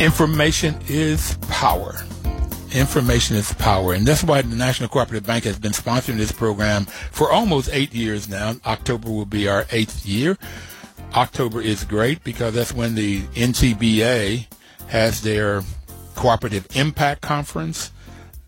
[0.00, 2.02] Information is power
[2.72, 3.94] information is power.
[3.94, 7.94] And that's why the National Cooperative Bank has been sponsoring this program for almost eight
[7.94, 8.56] years now.
[8.66, 10.38] October will be our eighth year.
[11.14, 14.46] October is great because that's when the NCBA
[14.88, 15.62] has their
[16.14, 17.90] Cooperative Impact Conference.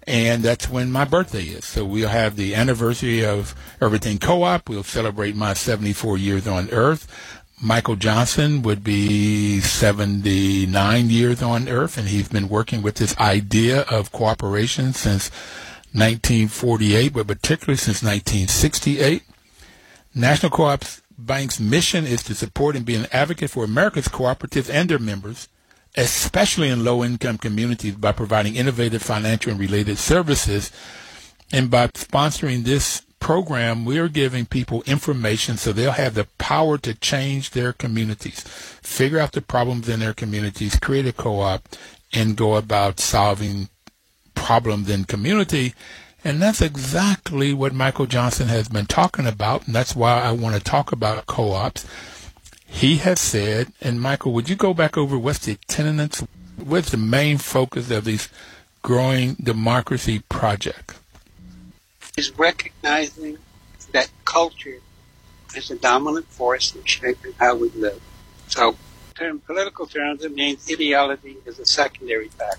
[0.05, 1.65] And that's when my birthday is.
[1.65, 4.69] So we'll have the anniversary of Everything Co-op.
[4.69, 7.07] We'll celebrate my 74 years on Earth.
[7.65, 13.83] Michael Johnson would be 79 years on Earth, and he's been working with this idea
[13.83, 15.31] of cooperation since
[15.93, 19.23] 1948, but particularly since 1968.
[20.13, 20.85] National Co-op
[21.17, 25.47] Bank's mission is to support and be an advocate for America's cooperatives and their members,
[25.97, 30.73] especially in low-income communities, by providing innovative financial and related services.
[31.53, 36.77] And by sponsoring this program, we are giving people information so they'll have the power
[36.77, 41.69] to change their communities, figure out the problems in their communities, create a co-op,
[42.13, 43.69] and go about solving
[44.35, 45.73] problems in community.
[46.25, 50.57] And that's exactly what Michael Johnson has been talking about, and that's why I want
[50.57, 51.87] to talk about co-ops.
[52.67, 56.25] He has said, and Michael, would you go back over what's the tenets,
[56.57, 58.29] what's the main focus of these
[58.83, 61.02] growing democracy projects?
[62.17, 63.39] Is recognizing
[63.93, 64.79] that culture
[65.57, 68.01] is a dominant force in shaping how we live.
[68.49, 68.77] So,
[69.21, 72.59] in political terms, it means ideology is a secondary factor.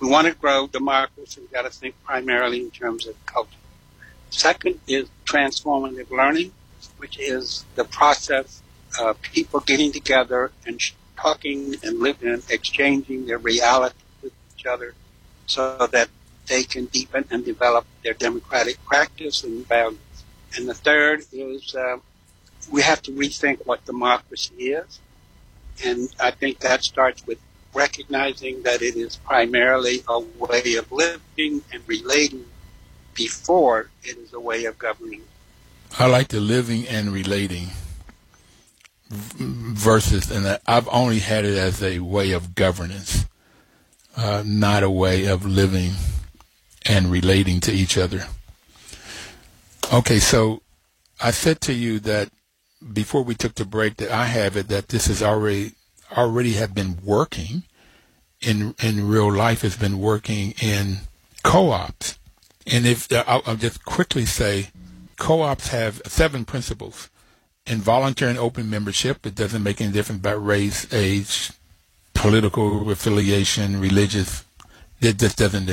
[0.00, 3.50] We want to grow democracy, we've got to think primarily in terms of culture.
[4.30, 6.52] Second is transformative learning,
[6.98, 8.62] which is the process
[9.00, 10.80] of people getting together and
[11.16, 14.94] talking and living and exchanging their reality with each other
[15.46, 16.08] so that
[16.46, 19.98] they can deepen and develop their democratic practice and values.
[20.56, 21.98] And the third is uh,
[22.70, 25.00] we have to rethink what democracy is.
[25.84, 27.38] And I think that starts with
[27.74, 32.46] recognizing that it is primarily a way of living and relating
[33.14, 35.22] before it is a way of governing.
[35.98, 37.68] I like the living and relating
[39.08, 43.26] versus, and I've only had it as a way of governance,
[44.16, 45.92] uh, not a way of living
[46.88, 48.26] and relating to each other.
[49.92, 50.62] Okay, so
[51.22, 52.30] I said to you that
[52.92, 55.72] before we took the break that I have it that this has already
[56.16, 57.64] already have been working
[58.40, 60.98] in in real life has been working in
[61.42, 62.18] co-ops.
[62.66, 64.68] And if uh, I'll, I'll just quickly say,
[65.16, 67.08] co-ops have seven principles.
[67.66, 71.50] In voluntary and open membership, it doesn't make any difference about race, age,
[72.14, 74.44] political affiliation, religious.
[75.00, 75.68] It just doesn't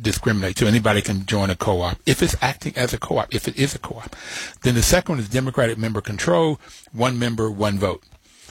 [0.00, 0.58] discriminate.
[0.58, 3.74] So anybody can join a co-op if it's acting as a co-op, if it is
[3.74, 4.14] a co-op.
[4.62, 6.60] Then the second one is democratic member control,
[6.92, 8.02] one member, one vote.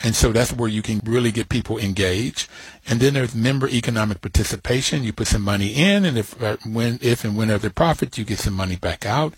[0.04, 2.50] And so that's where you can really get people engaged.
[2.88, 5.04] And then there's member economic participation.
[5.04, 8.18] You put some money in, and if uh, when if and when there's a profit,
[8.18, 9.34] you get some money back out.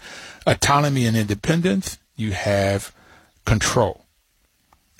[0.48, 2.00] Autonomy and independence.
[2.16, 2.96] You have
[3.46, 4.05] control.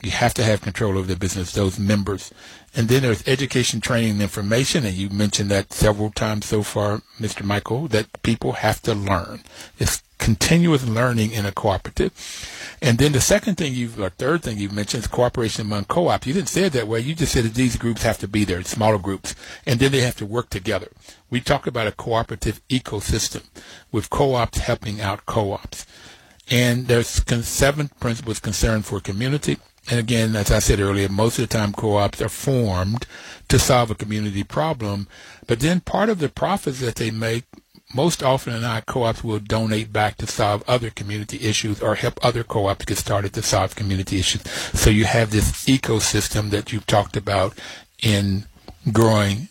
[0.02, 2.32] You have to have control over the business, those members.
[2.76, 4.86] And then there's education, training, and information.
[4.86, 7.44] And you mentioned that several times so far, Mr.
[7.44, 9.42] Michael, that people have to learn.
[9.80, 12.12] It's continuous learning in a cooperative.
[12.82, 16.28] And then the second thing you've, or third thing you've mentioned is cooperation among co-ops.
[16.28, 17.00] You didn't say it that way.
[17.00, 19.36] You just said that these groups have to be there, smaller groups,
[19.66, 20.90] and then they have to work together.
[21.30, 23.44] We talk about a cooperative ecosystem
[23.92, 25.86] with co-ops helping out co-ops.
[26.50, 29.58] And there's seven principles concerned for community.
[29.90, 33.06] And again, as I said earlier, most of the time co-ops are formed
[33.50, 35.08] to solve a community problem.
[35.48, 37.44] But then part of the profits that they make
[37.94, 42.20] most often than not, co-ops will donate back to solve other community issues or help
[42.26, 44.42] other co-ops get started to solve community issues.
[44.74, 47.58] So you have this ecosystem that you've talked about
[48.02, 48.46] in
[48.92, 49.50] growing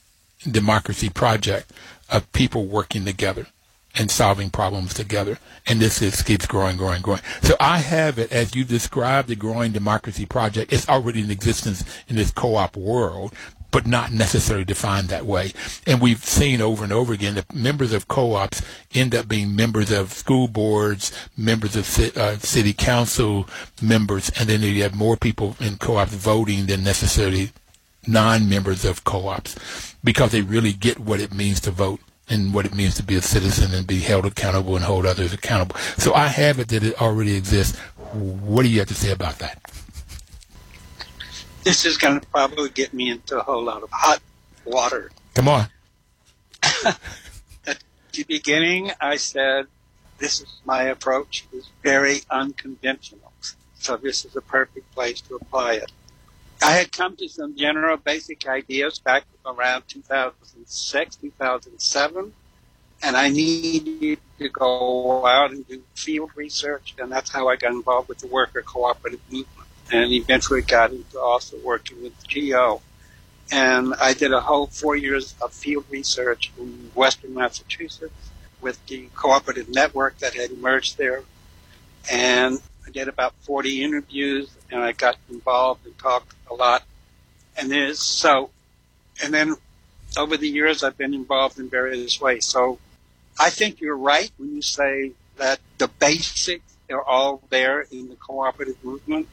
[0.51, 1.73] democracy project
[2.11, 3.47] of people working together
[3.95, 5.39] and solving problems together.
[5.67, 7.21] And this is, keeps growing, growing, growing.
[7.43, 10.73] So I have it as you described the growing democracy project.
[10.73, 13.33] It's already in existence in this co-op world,
[13.71, 15.53] but not necessarily defined that way.
[15.87, 18.63] And we've seen over and over again that members of co-ops
[18.95, 23.49] end up being members of school boards, members of uh, city council
[23.83, 27.51] members, and then you have more people in co-ops voting than necessarily
[28.07, 32.75] non-members of co-ops because they really get what it means to vote and what it
[32.75, 35.77] means to be a citizen and be held accountable and hold others accountable.
[35.99, 37.79] So I have it that it already exists.
[38.13, 39.61] What do you have to say about that?
[41.65, 44.21] this is going to probably get me into a whole lot of hot
[44.65, 45.11] water.
[45.35, 45.67] Come on.
[47.67, 49.67] At the beginning, I said,
[50.19, 53.33] this is my approach is very unconventional.
[53.79, 55.91] So this is a perfect place to apply it.
[56.63, 62.33] I had come to some general basic ideas back around 2006, 2007,
[63.03, 67.73] and I needed to go out and do field research, and that's how I got
[67.73, 72.81] involved with the worker cooperative movement and eventually got into also working with GEO.
[73.53, 78.31] And I did a whole four years of field research in Western Massachusetts
[78.61, 81.23] with the cooperative network that had emerged there.
[82.11, 86.83] And I did about 40 interviews and I got involved and talked a lot.
[87.57, 88.51] And there's so,
[89.23, 89.55] and then
[90.17, 92.47] over the years I've been involved in various ways.
[92.47, 92.79] So
[93.39, 98.17] I think you're right when you say that the basics are all there in the
[98.17, 99.29] cooperative movement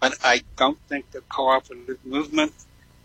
[0.00, 2.52] but I don't think the cooperative movement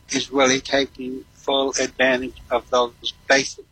[0.09, 3.67] is really taking full advantage of those basics.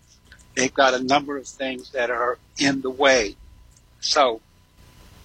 [0.55, 3.35] They've got a number of things that are in the way.
[3.99, 4.41] So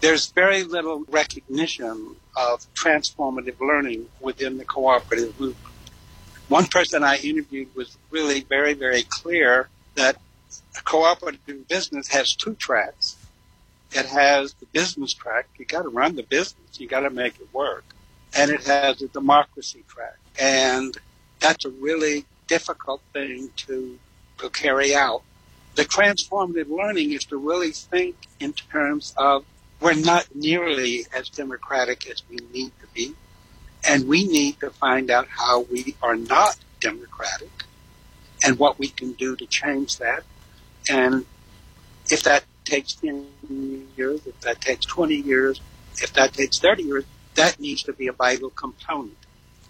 [0.00, 5.74] there's very little recognition of transformative learning within the cooperative movement.
[6.48, 10.16] One person I interviewed was really very, very clear that
[10.78, 13.16] a cooperative business has two tracks
[13.92, 15.48] it has the business track.
[15.58, 16.78] You got to run the business.
[16.78, 17.84] You got to make it work.
[18.36, 20.16] And it has a democracy track.
[20.38, 20.96] And
[21.40, 23.98] that's a really difficult thing to,
[24.38, 25.22] to carry out.
[25.76, 29.44] The transformative learning is to really think in terms of
[29.80, 33.14] we're not nearly as democratic as we need to be.
[33.88, 37.50] And we need to find out how we are not democratic
[38.44, 40.24] and what we can do to change that.
[40.88, 41.24] And
[42.10, 43.26] if that takes 10
[43.96, 45.60] years, if that takes 20 years,
[46.02, 49.16] if that takes 30 years, that needs to be a vital component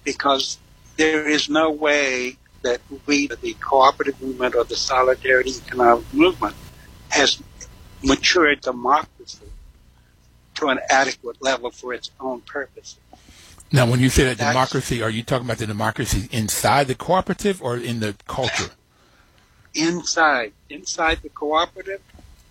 [0.04, 0.58] because
[0.96, 6.54] there is no way that we, the cooperative movement or the solidarity economic movement,
[7.10, 7.42] has
[8.02, 9.46] matured democracy
[10.54, 12.98] to an adequate level for its own purposes.
[13.72, 16.94] Now, when you say that That's, democracy, are you talking about the democracy inside the
[16.94, 18.70] cooperative or in the culture?
[19.74, 22.00] Inside, inside the cooperative,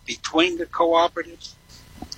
[0.05, 1.53] between the cooperatives,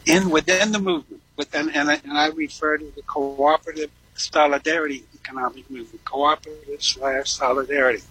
[0.06, 1.22] in within the movement.
[1.38, 8.04] Within, and, I, and I refer to the cooperative solidarity economic movement, cooperative slash solidarity.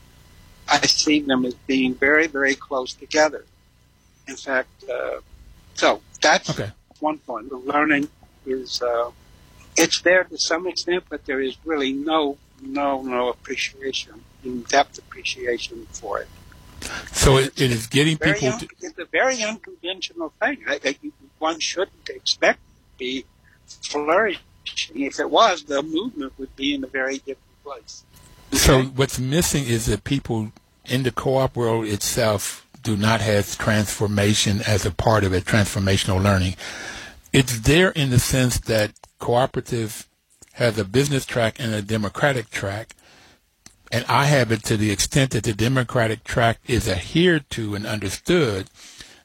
[0.69, 3.45] I see them as being very, very close together.
[4.29, 5.21] In fact, uh,
[5.75, 6.71] so that's okay.
[7.01, 7.49] one point.
[7.51, 8.09] The learning
[8.45, 9.11] is uh,
[9.77, 14.99] it's there to some extent, but there is really no, no, no appreciation, in depth
[14.99, 16.29] appreciation for it.
[17.13, 18.49] So it, it is getting people.
[18.49, 20.59] Un- to- it's a very unconventional thing.
[20.67, 20.97] I, I,
[21.39, 23.25] one shouldn't expect to be
[23.67, 24.43] flourishing.
[24.95, 28.05] If it was, the movement would be in a very different place.
[28.53, 30.53] So what's missing is that people
[30.85, 36.23] in the co-op world itself do not have transformation as a part of it, transformational
[36.23, 36.57] learning.
[37.37, 40.09] It's there in the sense that cooperative
[40.55, 42.97] has a business track and a democratic track,
[43.93, 47.87] and I have it to the extent that the democratic track is adhered to and
[47.87, 48.71] understood,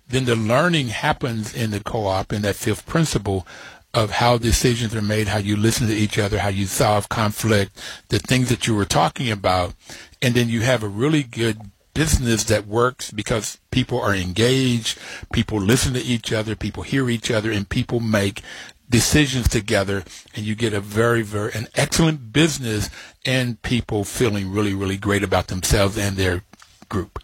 [0.10, 3.48] then the learning happens in the co-op in that fifth principle
[3.94, 7.82] of how decisions are made, how you listen to each other, how you solve conflict,
[8.10, 9.74] the things that you were talking about,
[10.22, 11.62] and then you have a really good
[11.94, 14.98] business that works because people are engaged,
[15.34, 18.42] people listen to each other, people hear each other, and people make
[18.90, 20.04] decisions together
[20.36, 22.90] and you get a very, very, an excellent business
[23.26, 26.44] and people feeling really, really great about themselves and their
[26.90, 27.20] group.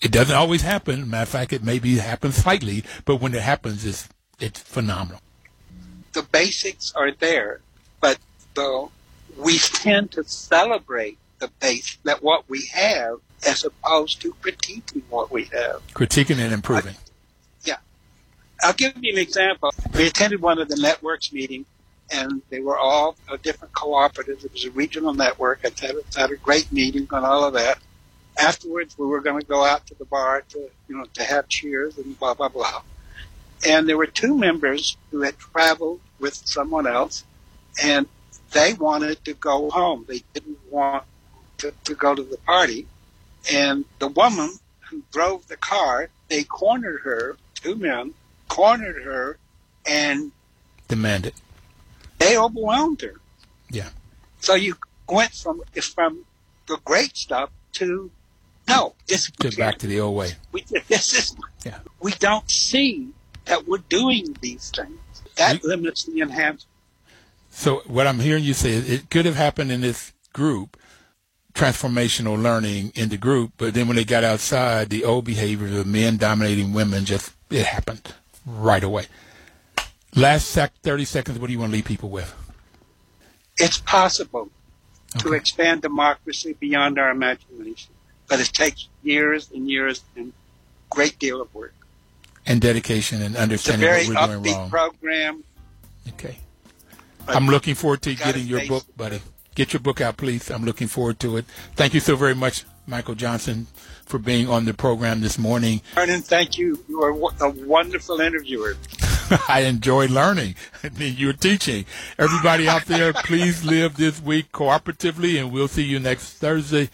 [0.00, 1.10] It doesn't always happen.
[1.10, 4.08] Matter of fact, it maybe happens slightly, but when it happens, it's,
[4.40, 5.20] it's phenomenal.
[6.12, 7.60] The basics are there,
[8.00, 8.18] but
[8.54, 8.88] the,
[9.36, 15.30] we tend to celebrate the base that what we have as opposed to critiquing what
[15.30, 15.82] we have.
[15.94, 16.94] Critiquing and improving.
[16.94, 17.10] I,
[17.64, 17.76] yeah.
[18.62, 19.70] I'll give you an example.
[19.94, 21.66] We attended one of the networks meetings,
[22.12, 24.44] and they were all different cooperatives.
[24.44, 25.64] It was a regional network.
[25.64, 27.78] It had, had a great meeting on all of that.
[28.38, 31.48] Afterwards, we were going to go out to the bar to, you know, to have
[31.48, 32.82] cheers and blah, blah, blah.
[33.66, 37.24] And there were two members who had traveled with someone else,
[37.82, 38.06] and
[38.52, 40.04] they wanted to go home.
[40.08, 41.04] They didn't want
[41.58, 42.86] to, to go to the party.
[43.50, 48.14] And the woman who drove the car, they cornered her, two men,
[48.48, 49.38] cornered her,
[49.86, 50.32] and
[50.88, 51.34] demanded.
[52.18, 53.14] They overwhelmed her.
[53.70, 53.88] Yeah.
[54.40, 54.76] So you
[55.08, 55.62] went from
[55.94, 56.24] from
[56.66, 58.10] the great stuff to
[58.68, 60.32] no, this Get back to the old way.
[60.52, 61.78] We, this is yeah.
[62.00, 63.08] we don't see
[63.46, 64.98] that we're doing these things.
[65.36, 66.66] That we, limits the enhancement.
[67.50, 70.76] So what I'm hearing you say is it could have happened in this group,
[71.54, 75.86] transformational learning in the group, but then when they got outside, the old behaviors of
[75.86, 78.14] men dominating women just it happened
[78.46, 79.06] right away.
[80.14, 82.34] Last sec, 30 seconds, what do you want to leave people with?
[83.56, 84.50] It's possible
[85.16, 85.28] okay.
[85.28, 87.92] to expand democracy beyond our imagination,
[88.28, 90.32] but it takes years and years and
[90.90, 91.74] great deal of work.
[92.44, 94.70] And dedication and understanding what we're doing wrong.
[94.70, 95.44] program.
[96.08, 96.38] Okay.
[97.28, 99.20] I'm looking forward to getting your book, buddy.
[99.54, 100.50] Get your book out, please.
[100.50, 101.44] I'm looking forward to it.
[101.76, 103.66] Thank you so very much, Michael Johnson,
[104.06, 105.82] for being on the program this morning.
[105.94, 106.82] Vernon, thank you.
[106.88, 108.76] You are a wonderful interviewer.
[109.48, 110.56] I enjoy learning.
[110.96, 111.84] You're teaching.
[112.18, 116.90] Everybody out there, please live this week cooperatively, and we'll see you next Thursday.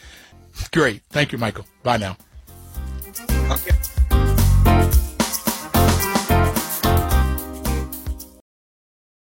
[0.72, 1.02] Great.
[1.10, 1.66] Thank you, Michael.
[1.82, 2.16] Bye now.
[3.50, 3.76] Okay.